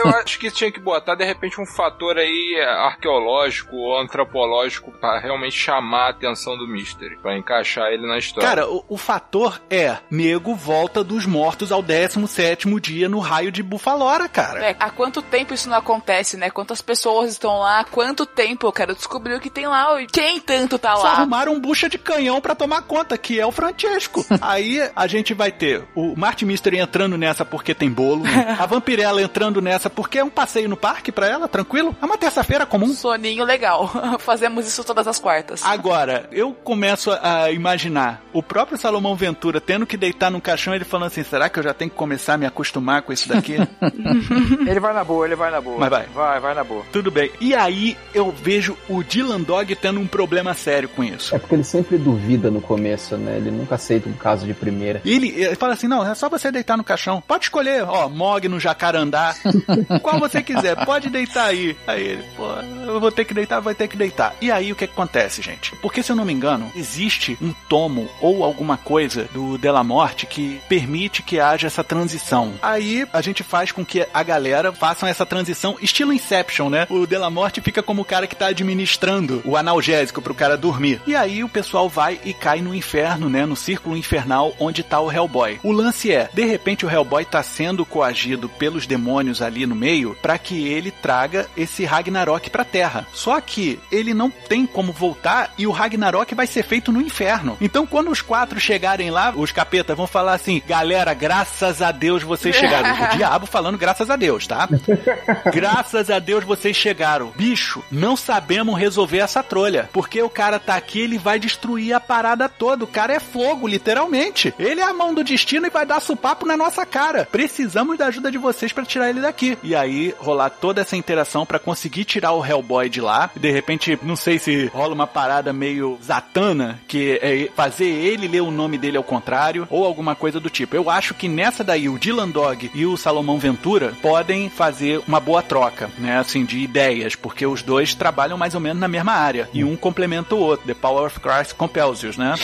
[0.04, 4.92] Eu acho que tinha que botar, de repente, um fator aí é, arqueológico ou antropológico
[4.92, 8.48] pra realmente chamar a atenção do Mystery, pra encaixar ele na história.
[8.48, 13.62] Cara, o, o fator é nego volta dos mortos ao 17º dia no raio de
[13.64, 14.64] Bufalora, cara.
[14.66, 16.50] É, há quanto tempo isso não acontece, né?
[16.50, 17.84] Quantas pessoas estão lá?
[17.84, 18.68] Quanto tempo?
[18.68, 20.02] Eu quero descobrir o que tem lá.
[20.02, 21.12] e Quem tanto tá Só lá?
[21.14, 24.26] arrumaram um bucha de canhão pra tomar conta, que é o Francesco.
[24.42, 28.24] Aí a gente vai ter o Martin Mystery entrando nessa porque tem bolo,
[28.60, 31.96] a Vampirella entrando nessa porque é um passeio no parque pra ela, tranquilo.
[32.02, 32.94] É uma terça-feira comum.
[32.94, 33.90] Soninho legal.
[34.20, 35.62] Fazemos isso todas as quartas.
[35.64, 40.78] Agora, eu começo a imaginar o próprio Salomão Ventura tendo que deitar num caixão e
[40.78, 43.28] ele falando assim: será que eu já tenho que começar a me acostumar com isso
[43.28, 43.56] daqui?
[44.68, 45.78] Ele vai na boa, ele vai na boa.
[45.78, 46.06] Mas vai.
[46.08, 46.84] Vai, vai na boa.
[46.92, 47.32] Tudo bem.
[47.40, 51.36] E aí eu vejo o Dylan Dog tendo um problema sério com isso.
[51.36, 53.38] É porque ele sempre duvida no começo, né?
[53.38, 55.02] Ele nunca aceita um caso de primeira.
[55.04, 57.22] E ele, ele fala assim: não, é só você deitar no caixão.
[57.28, 59.36] Pode escolher, ó, Mog no jacarandá.
[60.02, 61.76] Qual você quiser, pode deitar aí.
[61.88, 62.46] Aí ele, pô,
[62.86, 64.36] eu vou ter que deitar, vai ter que deitar.
[64.42, 65.76] E aí o que, que acontece, gente?
[65.78, 70.26] Porque se eu não me engano, existe um tomo ou alguma coisa do Della Morte
[70.26, 72.54] que permite que haja essa transição.
[72.62, 76.88] Aí a gente faz com que a galera façam essa transição estilo Inception, né?
[76.90, 81.02] O Della Morte fica como o cara que tá administrando o analgésico pro cara dormir.
[81.06, 83.46] E aí o pessoal vai e cai no inferno, né?
[83.46, 85.60] No círculo infernal onde tá o Hellboy.
[85.64, 90.16] O lance é, de repente o Hellboy tá sendo coagido pelos demônios ali no meio
[90.22, 93.08] para que ele traga esse Ragnarok pra Terra.
[93.14, 97.58] Só que ele não tem como voltar e o Ragnarok vai ser feito no inferno.
[97.62, 102.22] Então quando os quatro chegarem lá, os capetas vão falar assim: "Galera, graças a Deus
[102.22, 102.92] vocês chegaram".
[103.14, 104.68] o diabo falando graças a Deus, tá?
[105.54, 107.32] Graças a Deus vocês chegaram.
[107.36, 109.90] Bicho, não sabemos resolver essa trolha.
[109.92, 112.84] Porque o cara tá aqui, ele vai destruir a parada toda.
[112.84, 114.54] O cara é fogo, literalmente.
[114.58, 117.28] Ele é a mão do destino e vai dar supapo na nossa cara.
[117.32, 119.58] Precisamos da ajuda de vocês para tirar ele daqui.
[119.64, 123.30] E aí rolar toda essa interação para conseguir tirar o Hellboy de lá.
[123.36, 128.42] De repente, não sei se rola uma parada meio Zatanna, que é fazer ele ler
[128.42, 130.76] o nome dele ao contrário, ou alguma coisa do tipo.
[130.76, 135.20] Eu acho que nessa daí, o Dylan Dog e o Salomão Ventura podem fazer uma
[135.20, 136.18] boa troca, né?
[136.18, 139.50] Assim, de ideias, porque os dois trabalham mais ou menos na mesma área.
[139.54, 140.68] E um complementa o outro.
[140.68, 142.36] The Power of Christ compels you, né?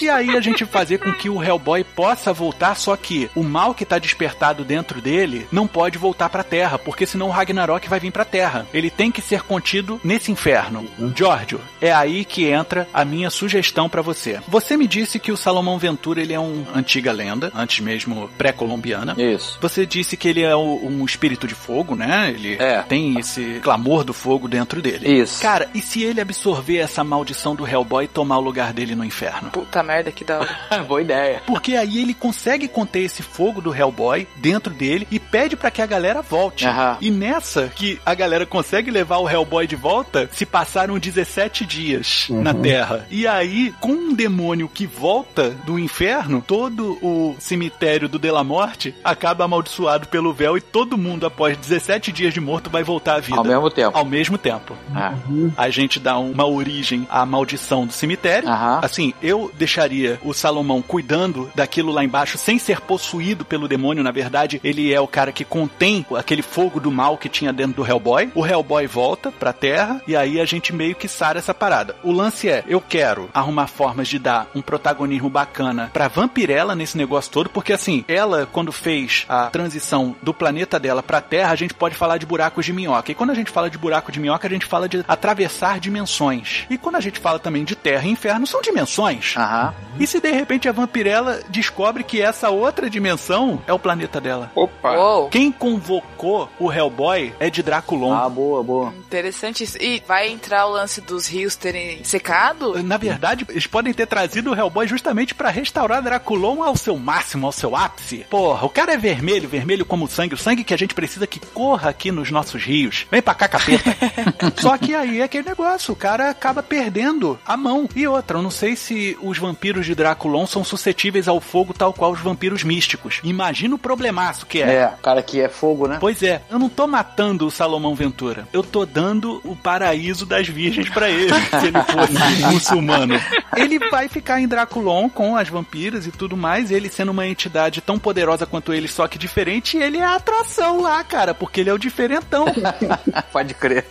[0.00, 3.74] E aí a gente fazer com que o Hellboy possa voltar, só que o mal
[3.74, 7.98] que tá despertado dentro dele não pode voltar pra Terra, porque senão o Ragnarok vai
[7.98, 8.66] vir pra Terra.
[8.74, 10.86] Ele tem que ser contido nesse inferno.
[11.14, 14.38] Giorgio, é aí que entra a minha sugestão para você.
[14.48, 19.14] Você me disse que o Salomão Ventura ele é uma antiga lenda, antes mesmo pré-colombiana.
[19.18, 19.58] Isso.
[19.60, 22.30] Você disse que ele é um espírito de fogo, né?
[22.34, 22.82] Ele É.
[22.82, 25.08] tem esse clamor do fogo dentro dele.
[25.22, 25.40] Isso.
[25.40, 29.04] Cara, e se ele absorver essa maldição do Hellboy e tomar o lugar dele no
[29.04, 29.50] inferno?
[29.50, 30.84] Puta merda, que da hora.
[30.86, 31.42] Boa ideia.
[31.46, 35.80] Porque aí ele consegue conter esse fogo do Hellboy dentro dele e pede pra que
[35.80, 36.66] a galera volte.
[36.66, 36.98] Aham.
[37.00, 42.26] E nessa que a galera consegue levar o Hellboy de volta, se passaram 17 dias
[42.28, 43.06] na Terra.
[43.10, 48.94] E aí, com um demônio que volta do inferno, todo o cemitério do Dela Morte
[49.04, 53.20] acaba amaldiçoado pelo véu e todo mundo, após 17 dias de morto, vai voltar à
[53.20, 53.38] vida.
[53.38, 53.98] Ao mesmo tempo.
[53.98, 54.76] Ao mesmo tempo.
[54.94, 55.14] Ah.
[55.56, 58.48] A gente dá uma origem à maldição do cemitério.
[58.82, 64.02] Assim, eu deixaria o Salomão cuidando daquilo lá embaixo sem ser possuído pelo demônio.
[64.02, 67.74] Na verdade, ele é o cara que contém aquele fogo do mal que tinha dentro
[67.74, 68.30] do Hellboy.
[68.34, 71.94] O Hellboy volta pra terra e aí a gente meio que sara essa parada.
[72.02, 76.96] O lance é, eu quero arrumar formas de dar um protagonismo bacana pra Vampirella nesse
[76.96, 81.56] negócio todo, porque assim, ela quando fez a transição do planeta dela pra Terra, a
[81.56, 83.12] gente pode falar de buracos de minhoca.
[83.12, 86.64] E quando a gente fala de buraco de minhoca, a gente fala de atravessar dimensões.
[86.70, 89.34] E quando a gente fala também de Terra e Inferno, são dimensões.
[89.36, 89.65] Aham.
[89.98, 94.50] E se de repente a vampirella descobre que essa outra dimensão é o planeta dela?
[94.54, 94.92] Opa!
[94.92, 95.28] Uou.
[95.28, 98.12] Quem convocou o Hellboy é de Draculon.
[98.12, 98.94] Ah, boa, boa.
[98.98, 99.78] Interessante isso.
[99.80, 102.82] E vai entrar o lance dos rios terem secado?
[102.82, 107.46] Na verdade, eles podem ter trazido o Hellboy justamente pra restaurar Draculon ao seu máximo,
[107.46, 108.26] ao seu ápice.
[108.28, 111.26] Porra, o cara é vermelho, vermelho como o sangue, o sangue que a gente precisa
[111.26, 113.06] que corra aqui nos nossos rios.
[113.10, 113.96] Vem pra cá, capeta.
[114.60, 117.88] Só que aí é aquele negócio, o cara acaba perdendo a mão.
[117.94, 121.92] E outra, eu não sei se os vampiros de Draculon são suscetíveis ao fogo tal
[121.92, 123.20] qual os vampiros místicos.
[123.24, 125.98] Imagina o problemaço que É, o cara que é fogo, né?
[126.00, 128.46] Pois é, eu não tô matando o Salomão Ventura.
[128.52, 133.20] Eu tô dando o paraíso das virgens pra ele, se ele fosse muçulmano.
[133.56, 137.80] Ele vai ficar em Draculon com as vampiras e tudo mais, ele sendo uma entidade
[137.80, 141.70] tão poderosa quanto ele, só que diferente, ele é a atração lá, cara, porque ele
[141.70, 142.46] é o diferentão.
[143.32, 143.86] Pode crer.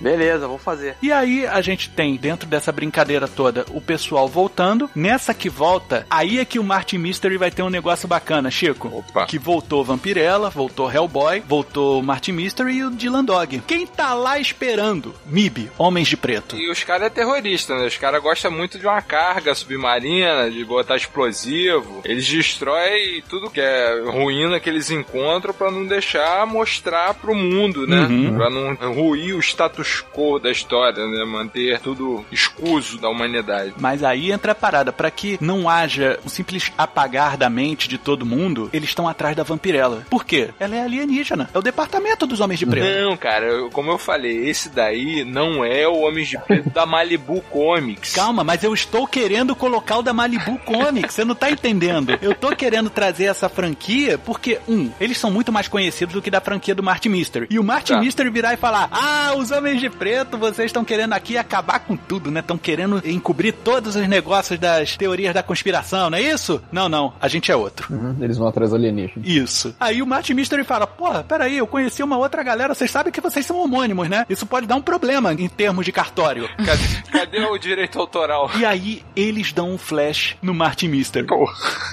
[0.00, 0.96] Beleza, vou fazer.
[1.00, 4.83] E aí a gente tem, dentro dessa brincadeira toda, o pessoal voltando.
[4.94, 8.88] Nessa que volta, aí é que o Martin Mystery vai ter um negócio bacana, Chico.
[8.88, 9.26] Opa.
[9.26, 13.62] Que voltou Vampirella, voltou Hellboy, voltou Martin Mystery e o Dylan Dog.
[13.66, 15.14] Quem tá lá esperando?
[15.26, 16.56] MIB, Homens de Preto.
[16.56, 17.86] E os caras é terrorista, né?
[17.86, 22.00] Os caras gostam muito de uma carga submarina, de botar explosivo.
[22.04, 27.86] Eles destroem tudo que é ruína que eles encontram pra não deixar mostrar pro mundo,
[27.86, 28.06] né?
[28.06, 28.36] Uhum.
[28.36, 31.24] Pra não ruir o status quo da história, né?
[31.24, 33.74] Manter tudo escuso da humanidade.
[33.78, 37.98] Mas aí entra a parada, pra que não haja um simples apagar da mente de
[37.98, 40.06] todo mundo, eles estão atrás da Vampirella.
[40.08, 40.48] Por quê?
[40.58, 41.50] Ela é alienígena.
[41.52, 42.86] É o departamento dos Homens de Preto.
[42.86, 46.86] Não, cara, eu- como eu falei, esse daí não é o Homens de Preto da
[46.86, 48.14] Malibu Comics.
[48.16, 52.18] Calma, mas eu estou querendo colocar o da Malibu Comics, você não tá entendendo.
[52.22, 56.30] Eu tô querendo trazer essa franquia porque, um, eles são muito mais conhecidos do que
[56.30, 57.46] da franquia do Martin Mystery.
[57.50, 58.00] E o Martin Tá.
[58.00, 61.96] Mystery virar e falar: Ah, os homens de preto, vocês estão querendo aqui acabar com
[61.96, 62.40] tudo, né?
[62.40, 66.62] Estão querendo encobrir todos os negócios negócio das teorias da conspiração, não é isso?
[66.70, 67.92] Não, não, a gente é outro.
[67.92, 69.24] Uhum, eles vão atrás do alienígena.
[69.26, 69.74] Isso.
[69.78, 73.20] Aí o Martin Mystery fala, porra, peraí, eu conheci uma outra galera, vocês sabem que
[73.20, 74.24] vocês são homônimos, né?
[74.28, 76.48] Isso pode dar um problema em termos de cartório.
[76.64, 78.50] Cadê, cadê o direito autoral?
[78.56, 81.26] E aí eles dão um flash no Martin Mystery.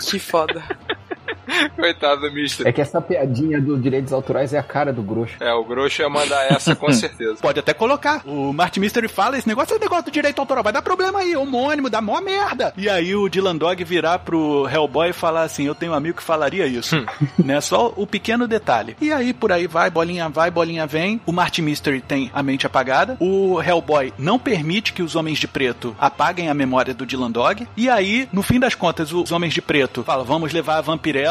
[0.10, 0.64] Que foda.
[1.76, 2.68] Coitado do Mister.
[2.68, 5.36] É que essa piadinha dos direitos autorais é a cara do Grosso.
[5.40, 7.38] É, o Grosso ia mandar essa com certeza.
[7.42, 8.22] Pode até colocar.
[8.26, 11.20] O Martin Mystery fala, esse negócio é um negócio do direito autoral, vai dar problema
[11.20, 12.74] aí, homônimo, dá mó merda.
[12.78, 16.18] E aí o Dylan Dog virar pro Hellboy e falar assim, eu tenho um amigo
[16.18, 16.96] que falaria isso.
[17.38, 17.60] né?
[17.62, 18.96] Só o pequeno detalhe.
[19.02, 21.22] E aí por aí vai, bolinha vai, bolinha vem.
[21.26, 23.18] O Martin Mystery tem a mente apagada.
[23.20, 27.68] O Hellboy não permite que os Homens de Preto apaguem a memória do Dylan Dog.
[27.76, 30.82] E aí, no fim das contas, os Homens de Preto falam, vamos levar a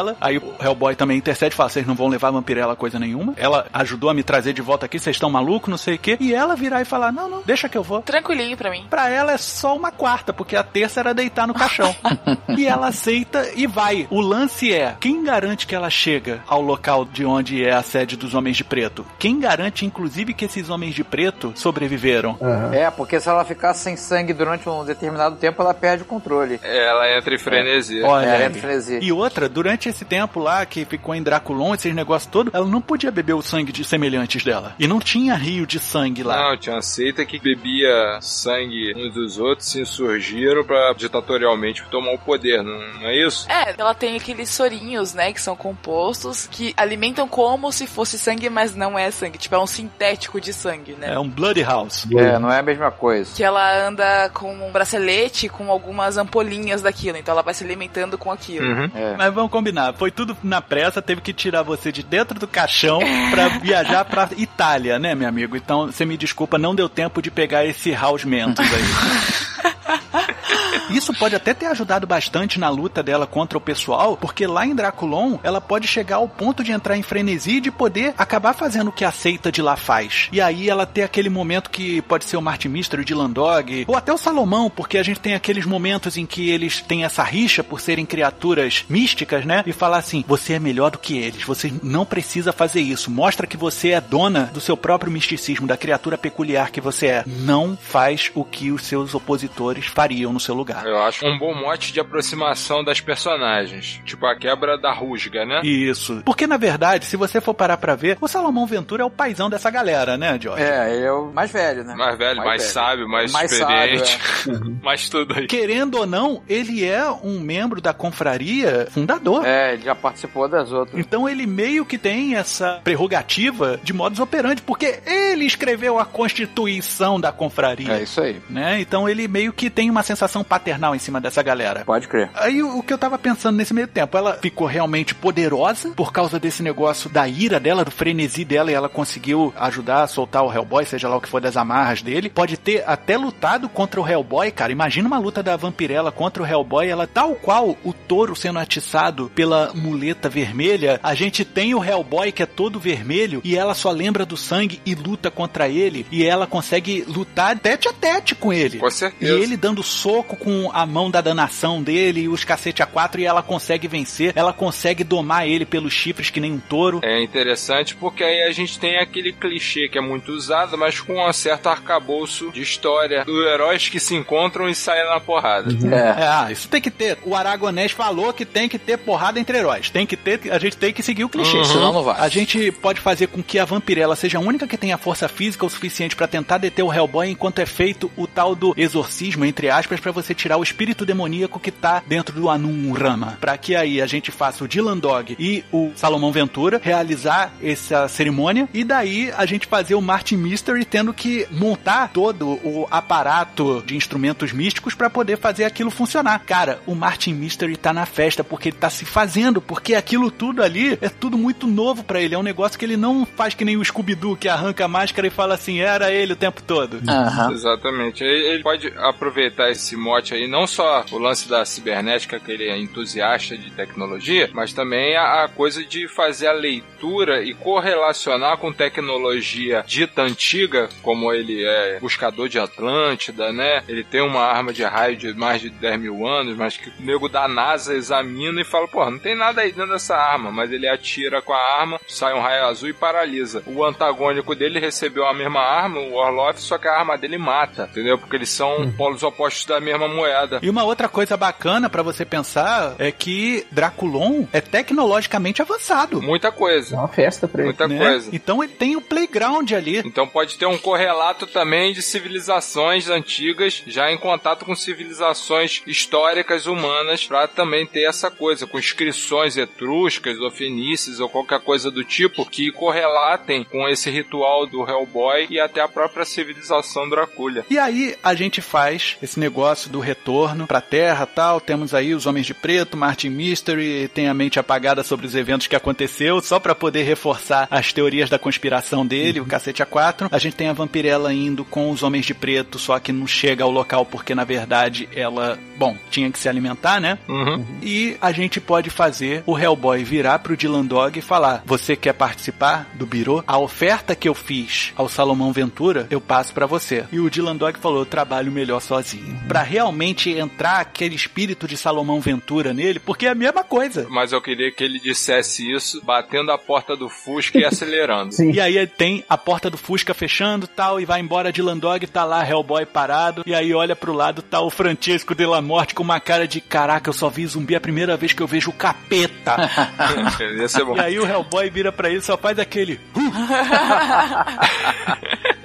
[0.01, 0.17] Vampirella.
[0.21, 3.35] Aí o Hellboy também intercede, fala, vocês não vão levar a Vampirella coisa nenhuma.
[3.37, 6.17] Ela ajudou a me trazer de volta aqui, vocês estão malucos, não sei o quê.
[6.21, 8.03] E ela virar e falar, não, não, deixa que eu vou.
[8.03, 8.87] Tranquilinho pra mim.
[8.89, 11.95] Pra ela é só uma quarta, porque a terça era deitar no caixão.
[12.57, 14.07] e ela aceita e vai.
[14.11, 18.17] O lance é: quem garante que ela chega ao local de onde é a sede
[18.17, 19.07] dos Homens de Preto?
[19.19, 22.37] Quem garante, inclusive, que esses Homens de Preto sobreviveram?
[22.41, 22.75] Aham.
[22.75, 26.61] É, porque se ela ficar sem sangue durante um determinado tempo, ela perde o controle.
[26.63, 28.07] Ela entra em frenesia.
[28.07, 28.45] Olha, É, aí.
[28.47, 28.99] entra em frenesia.
[29.03, 32.81] E outra, durante esse tempo lá que ficou em Draculon, esses negócios todos, ela não
[32.81, 34.75] podia beber o sangue de semelhantes dela.
[34.79, 36.51] E não tinha rio de sangue lá.
[36.51, 42.13] Não, tinha uma seita que bebia sangue uns dos outros, se insurgiram pra ditatorialmente tomar
[42.13, 43.51] o poder, não, não é isso?
[43.51, 48.49] É, ela tem aqueles sorinhos, né, que são compostos, que alimentam como se fosse sangue,
[48.49, 49.39] mas não é sangue.
[49.39, 51.15] Tipo, é um sintético de sangue, né?
[51.15, 52.07] É um Bloody House.
[52.17, 53.31] É, não é a mesma coisa.
[53.35, 58.19] Que ela anda com um bracelete com algumas ampolinhas daquilo, então ela vai se alimentando
[58.19, 58.67] com aquilo.
[58.67, 58.91] Uhum.
[58.95, 59.17] É.
[59.17, 63.01] Mas vamos combinar, foi tudo na pressa, teve que tirar você de dentro do caixão
[63.31, 65.57] pra viajar pra Itália, né, meu amigo?
[65.57, 69.75] Então, você me desculpa, não deu tempo de pegar esse House Mentos aí.
[70.91, 74.75] Isso pode até ter ajudado bastante na luta dela contra o pessoal, porque lá em
[74.75, 78.89] Draculon ela pode chegar ao ponto de entrar em frenesi e de poder acabar fazendo
[78.89, 80.29] o que a seita de lá faz.
[80.33, 83.85] E aí ela ter aquele momento que pode ser o Martin Mystery, o Dylan Dog,
[83.87, 87.23] ou até o Salomão, porque a gente tem aqueles momentos em que eles têm essa
[87.23, 89.63] rixa por serem criaturas místicas, né?
[89.67, 93.11] E falar assim: você é melhor do que eles, você não precisa fazer isso.
[93.11, 97.25] Mostra que você é dona do seu próprio misticismo, da criatura peculiar que você é.
[97.27, 100.87] Não faz o que os seus opositores fariam no seu lugar.
[100.87, 104.01] Eu acho um bom mote de aproximação das personagens.
[104.05, 105.61] Tipo a quebra da rusga, né?
[105.63, 106.23] Isso.
[106.25, 109.49] Porque, na verdade, se você for parar pra ver, o Salomão Ventura é o paizão
[109.51, 110.63] dessa galera, né, George?
[110.63, 111.95] É, ele é o mais velho, né?
[111.95, 112.73] Mais velho, mais, velho.
[112.73, 114.19] sábio, mais, Mais experiente.
[114.45, 115.47] sábio, mais tudo aí.
[115.47, 119.45] Querendo ou não, ele é um membro da confraria fundador.
[119.47, 120.99] É, ele já participou das outras.
[120.99, 127.21] Então ele meio que tem essa prerrogativa de modus operandi, porque ele escreveu a constituição
[127.21, 127.93] da confraria.
[127.95, 128.41] É isso aí.
[128.49, 128.81] Né?
[128.81, 131.85] Então ele meio que tem uma sensação paternal em cima dessa galera.
[131.85, 132.31] Pode crer.
[132.35, 136.39] Aí o que eu tava pensando nesse meio tempo, ela ficou realmente poderosa por causa
[136.39, 140.53] desse negócio da ira dela, do frenesi dela, e ela conseguiu ajudar a soltar o
[140.53, 142.29] Hellboy, seja lá o que for das amarras dele.
[142.29, 144.73] Pode ter até lutado contra o Hellboy, cara.
[144.73, 149.31] Imagina uma luta da Vampirella contra o Hellboy, ela tal qual o touro sendo atiçado
[149.35, 153.91] pela muleta vermelha, a gente tem o Hellboy que é todo vermelho e ela só
[153.91, 158.53] lembra do sangue e luta contra ele e ela consegue lutar tete a tete com
[158.53, 158.79] ele.
[158.79, 159.33] Com E certeza.
[159.33, 163.27] ele dando soco com a mão da danação dele e os cacete a quatro e
[163.27, 167.01] ela consegue vencer, ela consegue domar ele pelos chifres que nem um touro.
[167.03, 171.25] É interessante porque aí a gente tem aquele clichê que é muito usado, mas com
[171.25, 175.71] um certo arcabouço de história dos heróis que se encontram e saem na porrada.
[175.87, 176.21] É.
[176.23, 177.19] É, ah, isso tem que ter.
[177.25, 179.91] O Aragonés falou que tem que ter porrada entre heróis.
[179.91, 181.59] Tem que ter, a gente tem que seguir o clichê.
[181.59, 181.65] Uhum.
[181.65, 182.21] Senão não vai.
[182.21, 185.67] A gente pode fazer com que a Vampirella seja a única que tenha força física
[185.67, 189.71] o suficiente pra tentar deter o Hellboy enquanto é feito o tal do exorcismo, entre
[189.71, 193.39] aspas, pra você tirar o espírito demoníaco que tá dentro do Anum Rama.
[193.41, 198.09] Pra que aí a gente faça o Dylan Dog e o Salomão Ventura realizar essa
[198.09, 203.83] cerimônia e daí a gente fazer o Martin Mystery tendo que montar todo o aparato
[203.87, 206.41] de instrumentos místicos pra poder fazer aquilo funcionar.
[206.45, 210.63] Cara, o Martin Mystery tá na festa porque ele tá se fazendo, porque aquilo tudo
[210.63, 212.35] ali é tudo muito novo pra ele.
[212.35, 215.27] É um negócio que ele não faz que nem o Scooby-Doo que arranca a máscara
[215.27, 217.01] e fala assim, era ele o tempo todo.
[217.09, 217.53] Aham.
[217.53, 218.23] Exatamente.
[218.23, 219.30] Ele, ele pode aproveitar
[219.71, 224.51] esse mote aí, não só o lance da cibernética, que ele é entusiasta de tecnologia,
[224.53, 230.89] mas também a, a coisa de fazer a leitura e correlacionar com tecnologia dita antiga,
[231.03, 233.83] como ele é buscador de Atlântida, né?
[233.89, 236.93] Ele tem uma arma de raio de mais de 10 mil anos, mas que o
[236.99, 240.71] nego da NASA examina e fala, pô, não tem nada aí dentro dessa arma, mas
[240.73, 243.63] ele atira com a arma, sai um raio azul e paralisa.
[243.67, 247.89] O antagônico dele recebeu a mesma arma, o Orloff, só que a arma dele mata,
[247.91, 248.19] entendeu?
[248.19, 250.59] Porque eles são polos opostos da mesma moeda.
[250.63, 256.23] E uma outra coisa bacana pra você pensar é que Draculon é tecnologicamente avançado.
[256.23, 256.97] Muita coisa.
[256.97, 257.69] É uma festa pra ele.
[257.69, 257.99] Muita né?
[257.99, 258.31] coisa.
[258.33, 259.99] Então ele tem o playground ali.
[259.99, 266.67] Então pode ter um correlato também de civilizações antigas já em contato com civilizações históricas
[266.67, 272.05] humanas para também ter essa coisa com inscrições etruscas ou fenícias ou qualquer coisa do
[272.05, 277.65] tipo que correlatem com esse ritual do Hellboy e até a própria civilização Draculha.
[277.71, 281.61] E aí a gente faz esse negócio do retorno pra Terra tal.
[281.61, 285.67] Temos aí os Homens de Preto, Martin Mystery, tem a mente apagada sobre os eventos
[285.67, 290.29] que aconteceu, só pra poder reforçar as teorias da conspiração dele, o cacete A4.
[290.31, 293.65] A gente tem a Vampirella indo com os Homens de Preto, só que não chega
[293.65, 297.19] ao local porque na verdade ela, bom, tinha que se alimentar, né?
[297.29, 297.65] Uhum.
[297.83, 302.13] E a gente pode fazer o Hellboy virar pro Dylan Dog e falar: Você quer
[302.13, 303.43] participar do Biro?
[303.47, 307.05] A oferta que eu fiz ao Salomão Ventura, eu passo pra você.
[307.13, 309.00] E o Dylan Dog falou: Eu trabalho melhor sozinho.
[309.49, 314.07] Pra realmente entrar aquele espírito de Salomão Ventura nele, porque é a mesma coisa.
[314.11, 318.33] Mas eu queria que ele dissesse isso batendo a porta do Fusca e acelerando.
[318.33, 318.53] Sim.
[318.53, 322.25] E aí tem a porta do Fusca fechando tal, e vai embora Dylan Dog, tá
[322.25, 326.03] lá Hellboy parado, e aí olha pro lado, tá o Francesco de la Morte com
[326.03, 328.75] uma cara de caraca, eu só vi zumbi a primeira vez que eu vejo o
[328.75, 329.57] capeta.
[330.59, 330.97] Ia ser bom.
[330.97, 333.01] E aí o Hellboy vira pra ele e só faz aquele.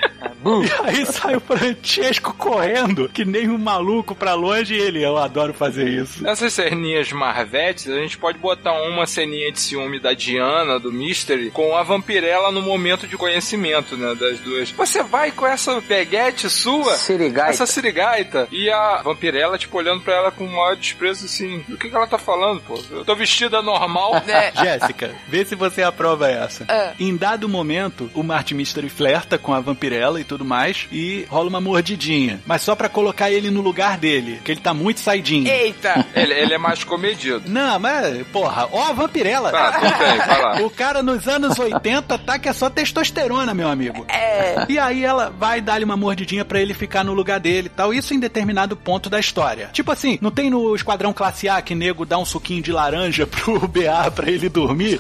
[0.46, 0.64] "Uh".
[0.64, 5.18] E aí sai o Francesco correndo, que nem um maluco pra longe, e ele, eu
[5.18, 6.24] adoro fazer isso.
[6.24, 11.52] Nessas ceninhas Marvetes, a gente pode botar uma ceninha de ciúme da Diana, do Mystery,
[11.52, 14.72] com a vampirella no momento de conhecimento, né, das duas.
[14.72, 16.94] Você vai com essa peguete sua?
[16.94, 17.50] Sirigaita.
[17.50, 18.48] Essa sirigaita.
[18.52, 21.96] E a vampirella, tipo, olhando pra ela com o maior desprezo, assim, do que, que
[21.96, 22.80] ela tá falando, pô?
[22.92, 24.14] Eu tô vestida normal.
[24.36, 24.52] É.
[24.54, 26.66] Jéssica, vê se você aprova essa.
[26.68, 26.92] Ah.
[27.00, 31.50] Em dado momento, o Martin Mystery flerta com a vampirella e tudo mais, e rola
[31.50, 32.42] uma mordidinha.
[32.46, 35.48] Mas só pra colocar ele no lugar dele, que ele tá muito saidinho.
[35.48, 36.06] Eita!
[36.16, 37.44] ele, ele é mais comedido.
[37.46, 39.52] Não, mas, porra, ó a vampirella.
[39.52, 40.56] Tá, tudo bem, vai lá.
[40.66, 44.06] O cara nos anos 80 tá que é só testosterona, meu amigo.
[44.10, 44.66] É.
[44.68, 47.94] E aí ela vai dar-lhe uma mordidinha pra ele ficar no lugar dele e tal.
[47.94, 49.70] Isso em determinado ponto da história.
[49.72, 53.28] Tipo assim, não tem no Esquadrão Classe A que nego dá um suquinho de laranja
[53.28, 55.00] pro BA pra ele dormir?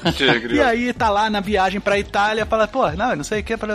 [0.52, 3.58] E aí tá lá na viagem pra Itália, fala, pô, não, não sei o que,
[3.58, 3.74] pra...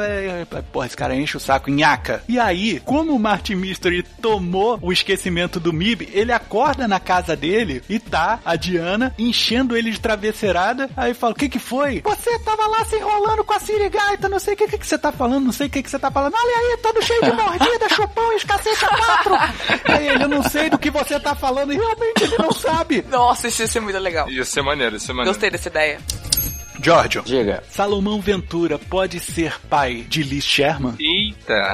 [0.73, 2.23] porra, esse cara enche o saco, nhaca.
[2.29, 7.35] E aí, como o Martin Mystery tomou o esquecimento do Mib, ele acorda na casa
[7.35, 10.89] dele e tá a Diana enchendo ele de travesseirada.
[10.97, 12.03] Aí fala, o que que foi?
[12.03, 14.97] Você tava lá se enrolando com a Sirigaita, não sei o que, que que você
[14.97, 16.35] tá falando, não sei o que que você tá falando.
[16.35, 19.35] Olha aí, todo cheio de mordida, chupão, escacete a quatro.
[19.93, 23.05] aí ele, eu não sei do que você tá falando, e realmente ele não sabe.
[23.11, 24.31] Nossa, isso ia ser muito legal.
[24.31, 25.33] Ia ser maneiro, ia ser maneiro.
[25.33, 25.99] Gostei dessa ideia.
[26.83, 27.63] Giorgio, Diga.
[27.69, 30.95] Salomão Ventura pode ser pai de Liz Sherman?
[30.99, 31.30] Eita.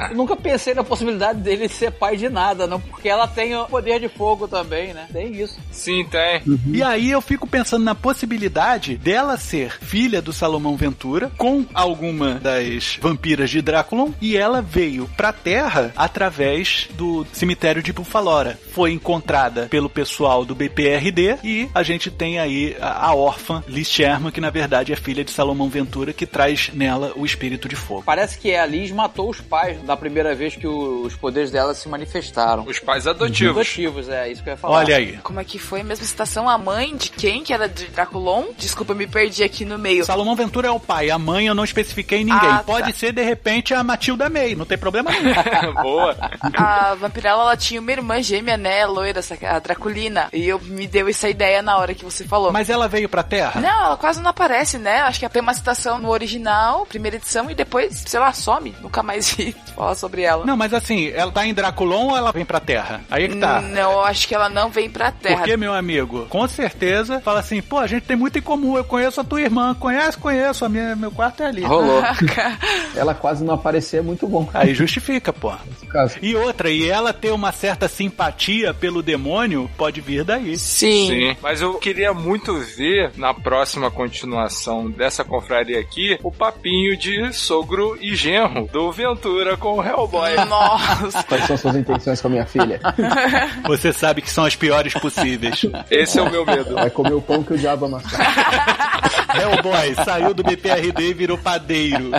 [0.09, 3.65] Eu nunca pensei na possibilidade dele ser pai de nada, não, porque ela tem o
[3.65, 5.07] poder de fogo também, né?
[5.11, 5.59] Tem isso.
[5.71, 6.41] Sim, tem.
[6.73, 12.35] E aí eu fico pensando na possibilidade dela ser filha do Salomão Ventura com alguma
[12.35, 18.59] das vampiras de Drácula e ela veio pra Terra através do cemitério de Bufalora.
[18.71, 23.87] Foi encontrada pelo pessoal do BPRD e a gente tem aí a, a órfã Liz
[23.87, 27.75] Sherman, que na verdade é filha de Salomão Ventura, que traz nela o espírito de
[27.75, 28.03] fogo.
[28.05, 31.73] Parece que a Liz matou os pais da primeira vez que o- os poderes dela
[31.73, 32.63] se manifestaram.
[32.65, 33.55] Os pais adotivos.
[33.57, 34.77] Adotivos, é isso que eu ia falar.
[34.77, 35.17] Olha aí.
[35.23, 36.49] Como é que foi mesmo a citação?
[36.49, 38.45] A mãe de quem que era de Draculon?
[38.57, 40.05] Desculpa, eu me perdi aqui no meio.
[40.05, 42.49] Salomão Ventura é o pai, a mãe eu não especifiquei ninguém.
[42.49, 42.63] Ah, tá.
[42.63, 45.33] Pode ser de repente a Matilda May, não tem problema nenhum.
[45.81, 46.15] Boa.
[46.57, 50.27] A vampirella, ela tinha uma irmã gêmea, né, loira, essa- a Draculina.
[50.33, 52.51] E eu me deu essa ideia na hora que você falou.
[52.51, 53.59] Mas ela veio pra Terra?
[53.61, 55.01] Não, ela quase não aparece, né?
[55.01, 58.75] Acho que tem uma citação no original, primeira edição, e depois, sei lá, some.
[58.81, 59.35] Nunca mais
[59.67, 60.45] vi falar sobre ela.
[60.45, 63.01] Não, mas assim, ela tá em Draculon ou ela vem pra Terra?
[63.09, 63.61] Aí é que tá.
[63.61, 65.37] Não, eu acho que ela não vem pra Terra.
[65.37, 68.83] Porque, meu amigo, com certeza, fala assim, pô, a gente tem muito em comum, eu
[68.83, 71.63] conheço a tua irmã, conhece, conheço, a minha, meu quarto é ali.
[71.63, 72.01] Rolou.
[72.95, 74.49] Ela quase não aparecer é muito bom.
[74.53, 75.53] Aí justifica, pô.
[75.65, 76.15] Nesse caso.
[76.21, 80.57] E outra, e ela ter uma certa simpatia pelo demônio, pode vir daí.
[80.57, 81.07] Sim.
[81.07, 81.37] Sim.
[81.41, 87.97] Mas eu queria muito ver na próxima continuação dessa confraria aqui o papinho de sogro
[88.01, 90.35] e genro do Ventura com o Hellboy.
[90.47, 91.23] Nossa.
[91.23, 92.79] Quais são suas intenções com a minha filha?
[93.67, 95.65] Você sabe que são as piores possíveis.
[95.89, 96.75] Esse é o meu medo.
[96.75, 98.17] Vai comer o pão que o diabo amassou.
[99.37, 102.11] Hellboy saiu do BPRD e virou padeiro.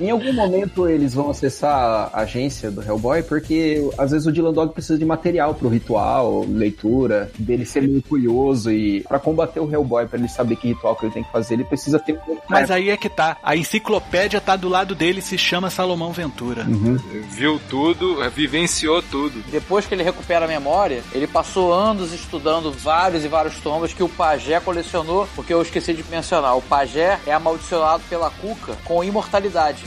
[0.00, 4.52] em algum momento eles vão acessar a agência do Hellboy, porque às vezes o Dylan
[4.52, 9.70] Dog precisa de material pro ritual, leitura, dele ser meio curioso e para combater o
[9.70, 12.38] Hellboy, para ele saber que ritual que ele tem que fazer, ele precisa ter um
[12.48, 13.36] Mas aí é que tá.
[13.42, 16.37] A enciclopédia tá do lado dele se chama Salomão Ventura.
[16.44, 16.96] Uhum.
[17.30, 19.42] Viu tudo, vivenciou tudo.
[19.50, 24.02] Depois que ele recupera a memória, ele passou anos estudando vários e vários tombas que
[24.02, 26.56] o pajé colecionou, porque eu esqueci de mencionar.
[26.56, 29.82] O pajé é amaldiçoado pela Cuca com imortalidade.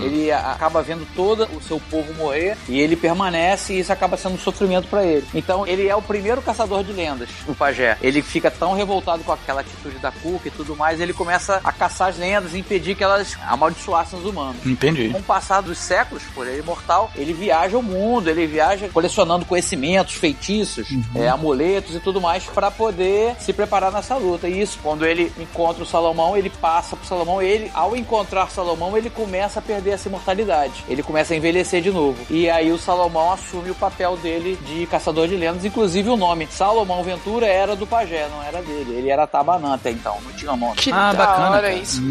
[0.00, 4.16] Ele a- acaba vendo todo o seu povo morrer e ele permanece e isso acaba
[4.16, 5.26] sendo um sofrimento pra ele.
[5.34, 7.96] Então ele é o primeiro caçador de lendas, o pajé.
[8.02, 11.72] Ele fica tão revoltado com aquela atitude da Cuca e tudo mais, ele começa a
[11.72, 14.64] caçar as lendas e impedir que elas amaldiçoassem os humanos.
[14.64, 15.08] Entendi.
[15.10, 19.44] Com o passar dos séculos, por ele imortal, ele viaja o mundo, ele viaja colecionando
[19.44, 24.48] conhecimentos, feitiços, é, amuletos e tudo mais para poder se preparar nessa luta.
[24.48, 28.96] E isso, quando ele encontra o Salomão, ele passa pro Salomão, ele, ao encontrar Salomão,
[28.96, 30.84] ele começa a perder essa imortalidade.
[30.88, 32.16] Ele começa a envelhecer de novo.
[32.30, 36.46] E aí o Salomão assume o papel dele de caçador de lendas, inclusive o nome
[36.50, 38.94] Salomão Ventura era do pajé, não era dele.
[38.96, 40.76] Ele era Tabanã até então, não tinha nome.
[40.76, 41.74] Que Ah, bacana, hora cara.
[41.74, 42.02] isso.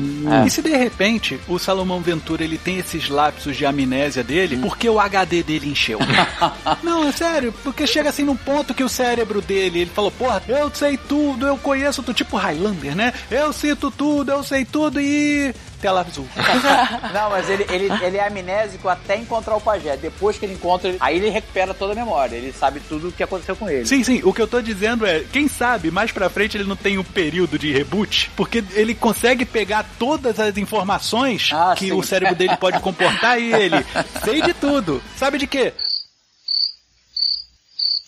[0.43, 0.47] É.
[0.47, 4.89] E se de repente o Salomão Ventura ele tem esses lapsos de amnésia dele, porque
[4.89, 5.99] o HD dele encheu?
[6.81, 10.41] Não, é sério, porque chega assim num ponto que o cérebro dele, ele falou, porra,
[10.47, 13.13] eu sei tudo, eu conheço tudo, tipo Highlander, né?
[13.29, 15.53] Eu cito tudo, eu sei tudo e.
[15.81, 16.27] Tela azul.
[17.13, 19.95] Não, mas ele, ele, ele é amnésico até encontrar o pajé.
[19.97, 22.35] Depois que ele encontra, ele- aí ele recupera toda a memória.
[22.35, 23.85] Ele sabe tudo o que aconteceu com ele.
[23.85, 26.75] Sim, sim, o que eu tô dizendo é, quem sabe mais pra frente ele não
[26.75, 31.91] tem um período de reboot, porque ele consegue pegar todas as informações Ah, que sim.
[31.91, 33.77] o cérebro dele pode comportar e ele,
[34.23, 35.01] sei de tudo.
[35.17, 35.73] Sabe de quê?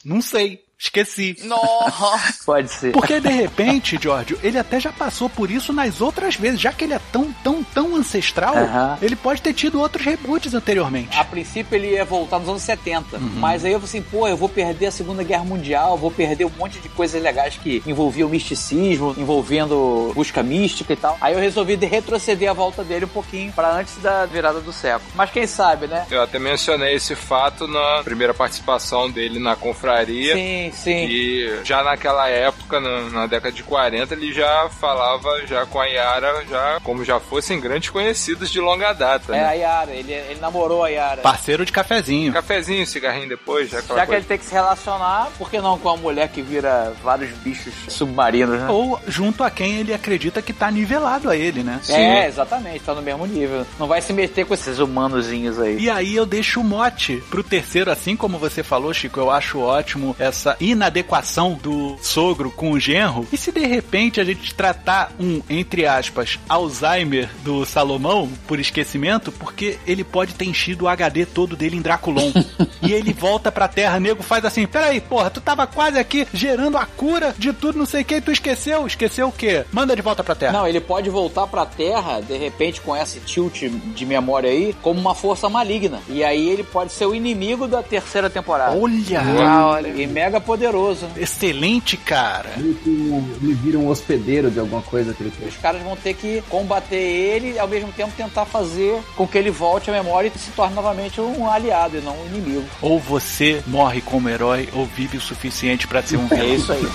[0.06, 1.38] Não sei, esqueci.
[1.44, 2.46] Nossa.
[2.46, 2.92] Pode ser.
[2.92, 6.84] Porque de repente, Giorgio, ele até já passou por isso nas outras vezes, já que
[6.84, 8.56] ele é tão, tão, tão ancestral,
[9.02, 11.18] ele pode ter tido outros reboots anteriormente.
[11.18, 13.18] A princípio ele ia voltar nos anos 70.
[13.20, 16.46] Mas aí eu falei assim, pô, eu vou perder a Segunda Guerra Mundial, vou perder
[16.46, 21.18] um monte de coisas legais que envolviam misticismo, envolvendo busca mística e tal.
[21.20, 24.72] Aí eu resolvi de retroceder a volta dele um pouquinho pra antes da virada do
[24.72, 25.10] século.
[25.16, 26.06] Mas quem sabe, né?
[26.10, 30.36] Eu até mencionei esse fato na primeira participação dele na confraria.
[30.36, 31.06] Sim, sim.
[31.08, 35.86] E já naquela época, na, na década de 40, ele já falava já com a
[35.86, 39.36] Yara, já como já fossem grandes conhecidos de longa data.
[39.36, 39.46] É né?
[39.46, 41.22] a Yara, ele, ele namorou a Yara.
[41.22, 42.34] Parceiro de cafezinho.
[42.34, 44.16] Cafezinho, cigarrinho depois, já Já que coisa.
[44.16, 47.74] ele tem que se relacionar, por que não com a mulher que vira vários bichos
[47.88, 48.68] submarinos, né?
[48.70, 51.80] Ou junto a quem ele acredita que tá nivelado a ele, né?
[51.90, 53.66] É, exatamente, tá no mesmo nível.
[53.80, 55.78] Não vai se meter com esses humanozinhos aí.
[55.80, 59.60] E aí eu deixo o mote pro terceiro, assim como você falou, Chico, eu acho
[59.60, 63.28] ótimo essa inadequação do sogro com o genro.
[63.32, 69.32] E se de repente a gente tratar um, entre aspas, Alzheimer do Salomão por esquecimento,
[69.32, 72.32] porque ele pode ter enchido o HD todo dele em Draculon.
[72.82, 76.78] e ele volta pra terra, nego faz assim, peraí, porra, tu tava quase aqui gerando
[76.78, 78.86] a cura de tudo, não sei o que, e tu esqueceu?
[78.86, 79.66] Esqueceu o quê?
[79.72, 80.54] Manda de volta pra terra.
[80.54, 85.00] Não, ele pode voltar pra Terra, de repente, com esse tilt de memória aí, como
[85.00, 86.00] uma força maligna.
[86.10, 88.76] E aí ele pode ser o inimigo da terceira temporada.
[88.76, 89.22] Olha!
[89.22, 89.88] Da hora.
[89.88, 91.06] E mega poderoso.
[91.08, 91.12] né?
[91.18, 92.50] Excelente, cara.
[92.58, 92.76] Ele,
[93.12, 95.54] um- vira um hospedeiro de alguma coisa que ele fez.
[95.54, 99.38] Os caras vão ter que combater ele e ao mesmo tempo tentar fazer com que
[99.38, 102.66] ele volte à memória e se torne novamente um aliado e não um inimigo.
[102.82, 106.56] Ou você morre como herói, ou vive o suficiente pra ser um É vilão.
[106.56, 106.88] isso aí.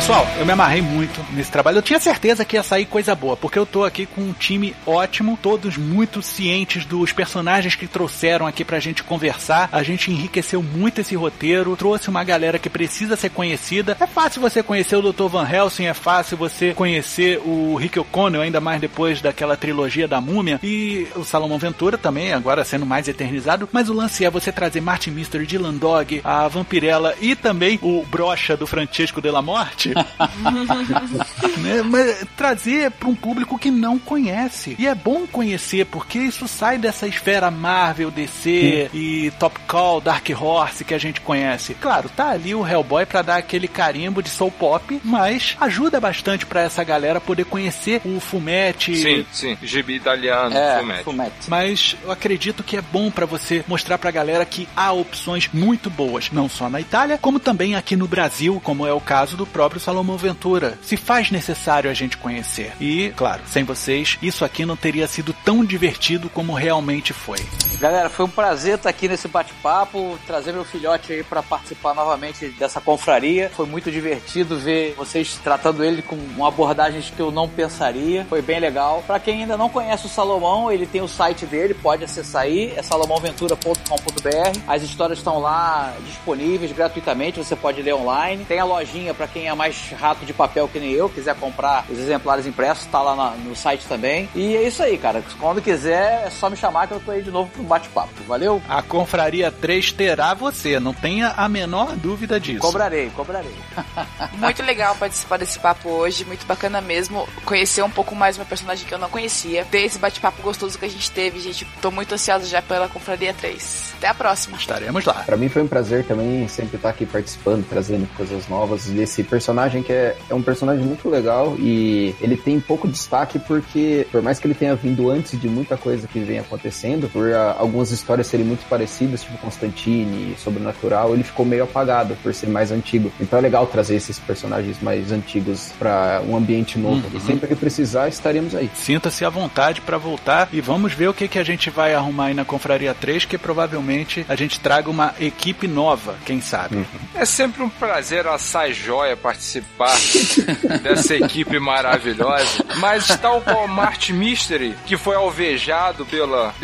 [0.00, 1.78] Pessoal, eu me amarrei muito nesse trabalho.
[1.78, 4.74] Eu tinha certeza que ia sair coisa boa, porque eu tô aqui com um time
[4.86, 9.68] ótimo, todos muito cientes dos personagens que trouxeram aqui pra gente conversar.
[9.72, 13.96] A gente enriqueceu muito esse roteiro, trouxe uma galera que precisa ser conhecida.
[13.98, 15.26] É fácil você conhecer o Dr.
[15.26, 20.20] Van Helsing, é fácil você conhecer o Rick O'Connell, ainda mais depois daquela trilogia da
[20.20, 23.68] Múmia, e o Salomão Ventura também, agora sendo mais eternizado.
[23.72, 28.04] Mas o lance é você trazer Martin Mystery, Dylan Dog, a Vampirella e também o
[28.04, 29.94] brocha do Francesco de la Morte
[31.58, 31.82] né?
[31.82, 34.76] Mas trazer para um público que não conhece.
[34.78, 38.98] E é bom conhecer, porque isso sai dessa esfera Marvel, DC Sim.
[38.98, 41.74] e Top Call, Dark Horse que a gente conhece.
[41.74, 46.46] Claro, tá ali o Hellboy para dar aquele carimbo de soul pop, mas ajuda bastante
[46.46, 48.94] para essa galera poder conhecer o Fumete.
[48.96, 51.04] Sim, sim, gibi italiano, é, Fumete.
[51.04, 51.34] Fumete.
[51.48, 55.88] Mas eu acredito que é bom para você mostrar pra galera que há opções muito
[55.88, 59.46] boas, não só na Itália, como também aqui no Brasil, como é o caso do
[59.46, 60.78] próprio próprio Salomão Ventura.
[60.82, 62.72] Se faz necessário a gente conhecer.
[62.80, 67.40] E, claro, sem vocês, isso aqui não teria sido tão divertido como realmente foi.
[67.80, 72.48] Galera, foi um prazer estar aqui nesse bate-papo, trazer meu filhote aí para participar novamente
[72.50, 73.48] dessa confraria.
[73.48, 78.26] Foi muito divertido ver vocês tratando ele com uma abordagem que eu não pensaria.
[78.28, 79.02] Foi bem legal.
[79.06, 82.70] Para quem ainda não conhece o Salomão, ele tem o site dele, pode acessar aí,
[82.76, 84.60] é salomãoventura.com.br.
[84.68, 88.44] As histórias estão lá disponíveis gratuitamente, você pode ler online.
[88.44, 91.86] Tem a lojinha para quem é mais rato de papel que nem eu, quiser comprar
[91.88, 94.28] os exemplares impressos, tá lá no site também.
[94.34, 95.24] E é isso aí, cara.
[95.40, 98.10] Quando quiser, é só me chamar que eu tô aí de novo bate-papo.
[98.26, 98.60] Valeu?
[98.68, 102.60] A Confraria 3 terá você, não tenha a menor dúvida disso.
[102.60, 103.54] Cobrarei, cobrarei.
[104.36, 107.28] muito legal participar desse papo hoje, muito bacana mesmo.
[107.44, 109.64] Conhecer um pouco mais uma personagem que eu não conhecia.
[109.64, 111.64] Ter esse bate-papo gostoso que a gente teve, gente.
[111.80, 113.94] Tô muito ansioso já pela Confraria 3.
[113.98, 114.56] Até a próxima.
[114.56, 115.14] Estaremos lá.
[115.14, 118.88] Para mim foi um prazer também sempre estar aqui participando, trazendo coisas novas.
[118.88, 123.38] E esse personagem que é, é um personagem muito legal e ele tem pouco destaque
[123.38, 127.32] porque, por mais que ele tenha vindo antes de muita coisa que vem acontecendo, por
[127.32, 132.48] a, algumas histórias serem muito parecidas, tipo Constantine, Sobrenatural, ele ficou meio apagado por ser
[132.48, 133.12] mais antigo.
[133.20, 137.06] Então é legal trazer esses personagens mais antigos para um ambiente novo.
[137.08, 137.16] Uhum.
[137.16, 138.70] E sempre que precisar, estaremos aí.
[138.74, 142.26] Sinta-se à vontade para voltar e vamos ver o que, que a gente vai arrumar
[142.26, 146.76] aí na Confraria 3, que provavelmente a gente traga uma equipe nova, quem sabe.
[146.76, 146.84] Uhum.
[147.14, 149.96] É sempre um prazer assar joia participar
[150.82, 152.64] dessa equipe maravilhosa.
[152.78, 156.54] Mas tal qual Mart Mystery, que foi alvejado pela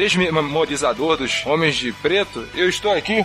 [0.86, 3.24] desmemorizador dos Homens de Preto, eu estou aqui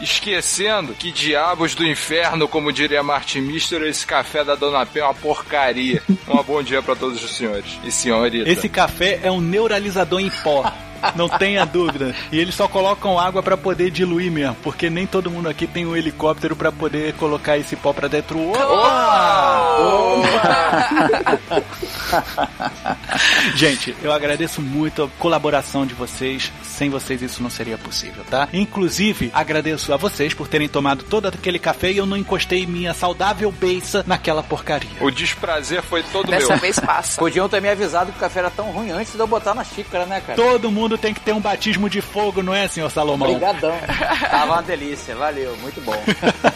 [0.00, 5.04] esquecendo que diabos do inferno, como diria Martin Mister, esse café da Dona Pé é
[5.04, 6.02] uma porcaria.
[6.28, 8.48] Um bom dia para todos os senhores e senhorita.
[8.48, 10.70] Esse café é um neuralizador em pó.
[11.14, 12.14] Não tenha dúvida.
[12.32, 15.86] E eles só colocam água para poder diluir mesmo, porque nem todo mundo aqui tem
[15.86, 18.50] um helicóptero para poder colocar esse pó para dentro.
[18.50, 19.67] Opa!
[23.54, 26.52] Gente, eu agradeço muito a colaboração de vocês.
[26.62, 28.48] Sem vocês isso não seria possível, tá?
[28.52, 32.94] Inclusive, agradeço a vocês por terem tomado todo aquele café e eu não encostei minha
[32.94, 34.88] saudável beiça naquela porcaria.
[35.00, 36.48] O desprazer foi todo Dessa meu.
[36.48, 37.18] Dessa vez passa.
[37.18, 39.64] Podiam ter me avisado que o café era tão ruim antes de eu botar na
[39.64, 40.36] xícara, né, cara?
[40.36, 43.28] Todo mundo tem que ter um batismo de fogo, não é, senhor Salomão?
[43.28, 43.74] Obrigadão.
[44.30, 45.96] Tava uma delícia, valeu, muito bom.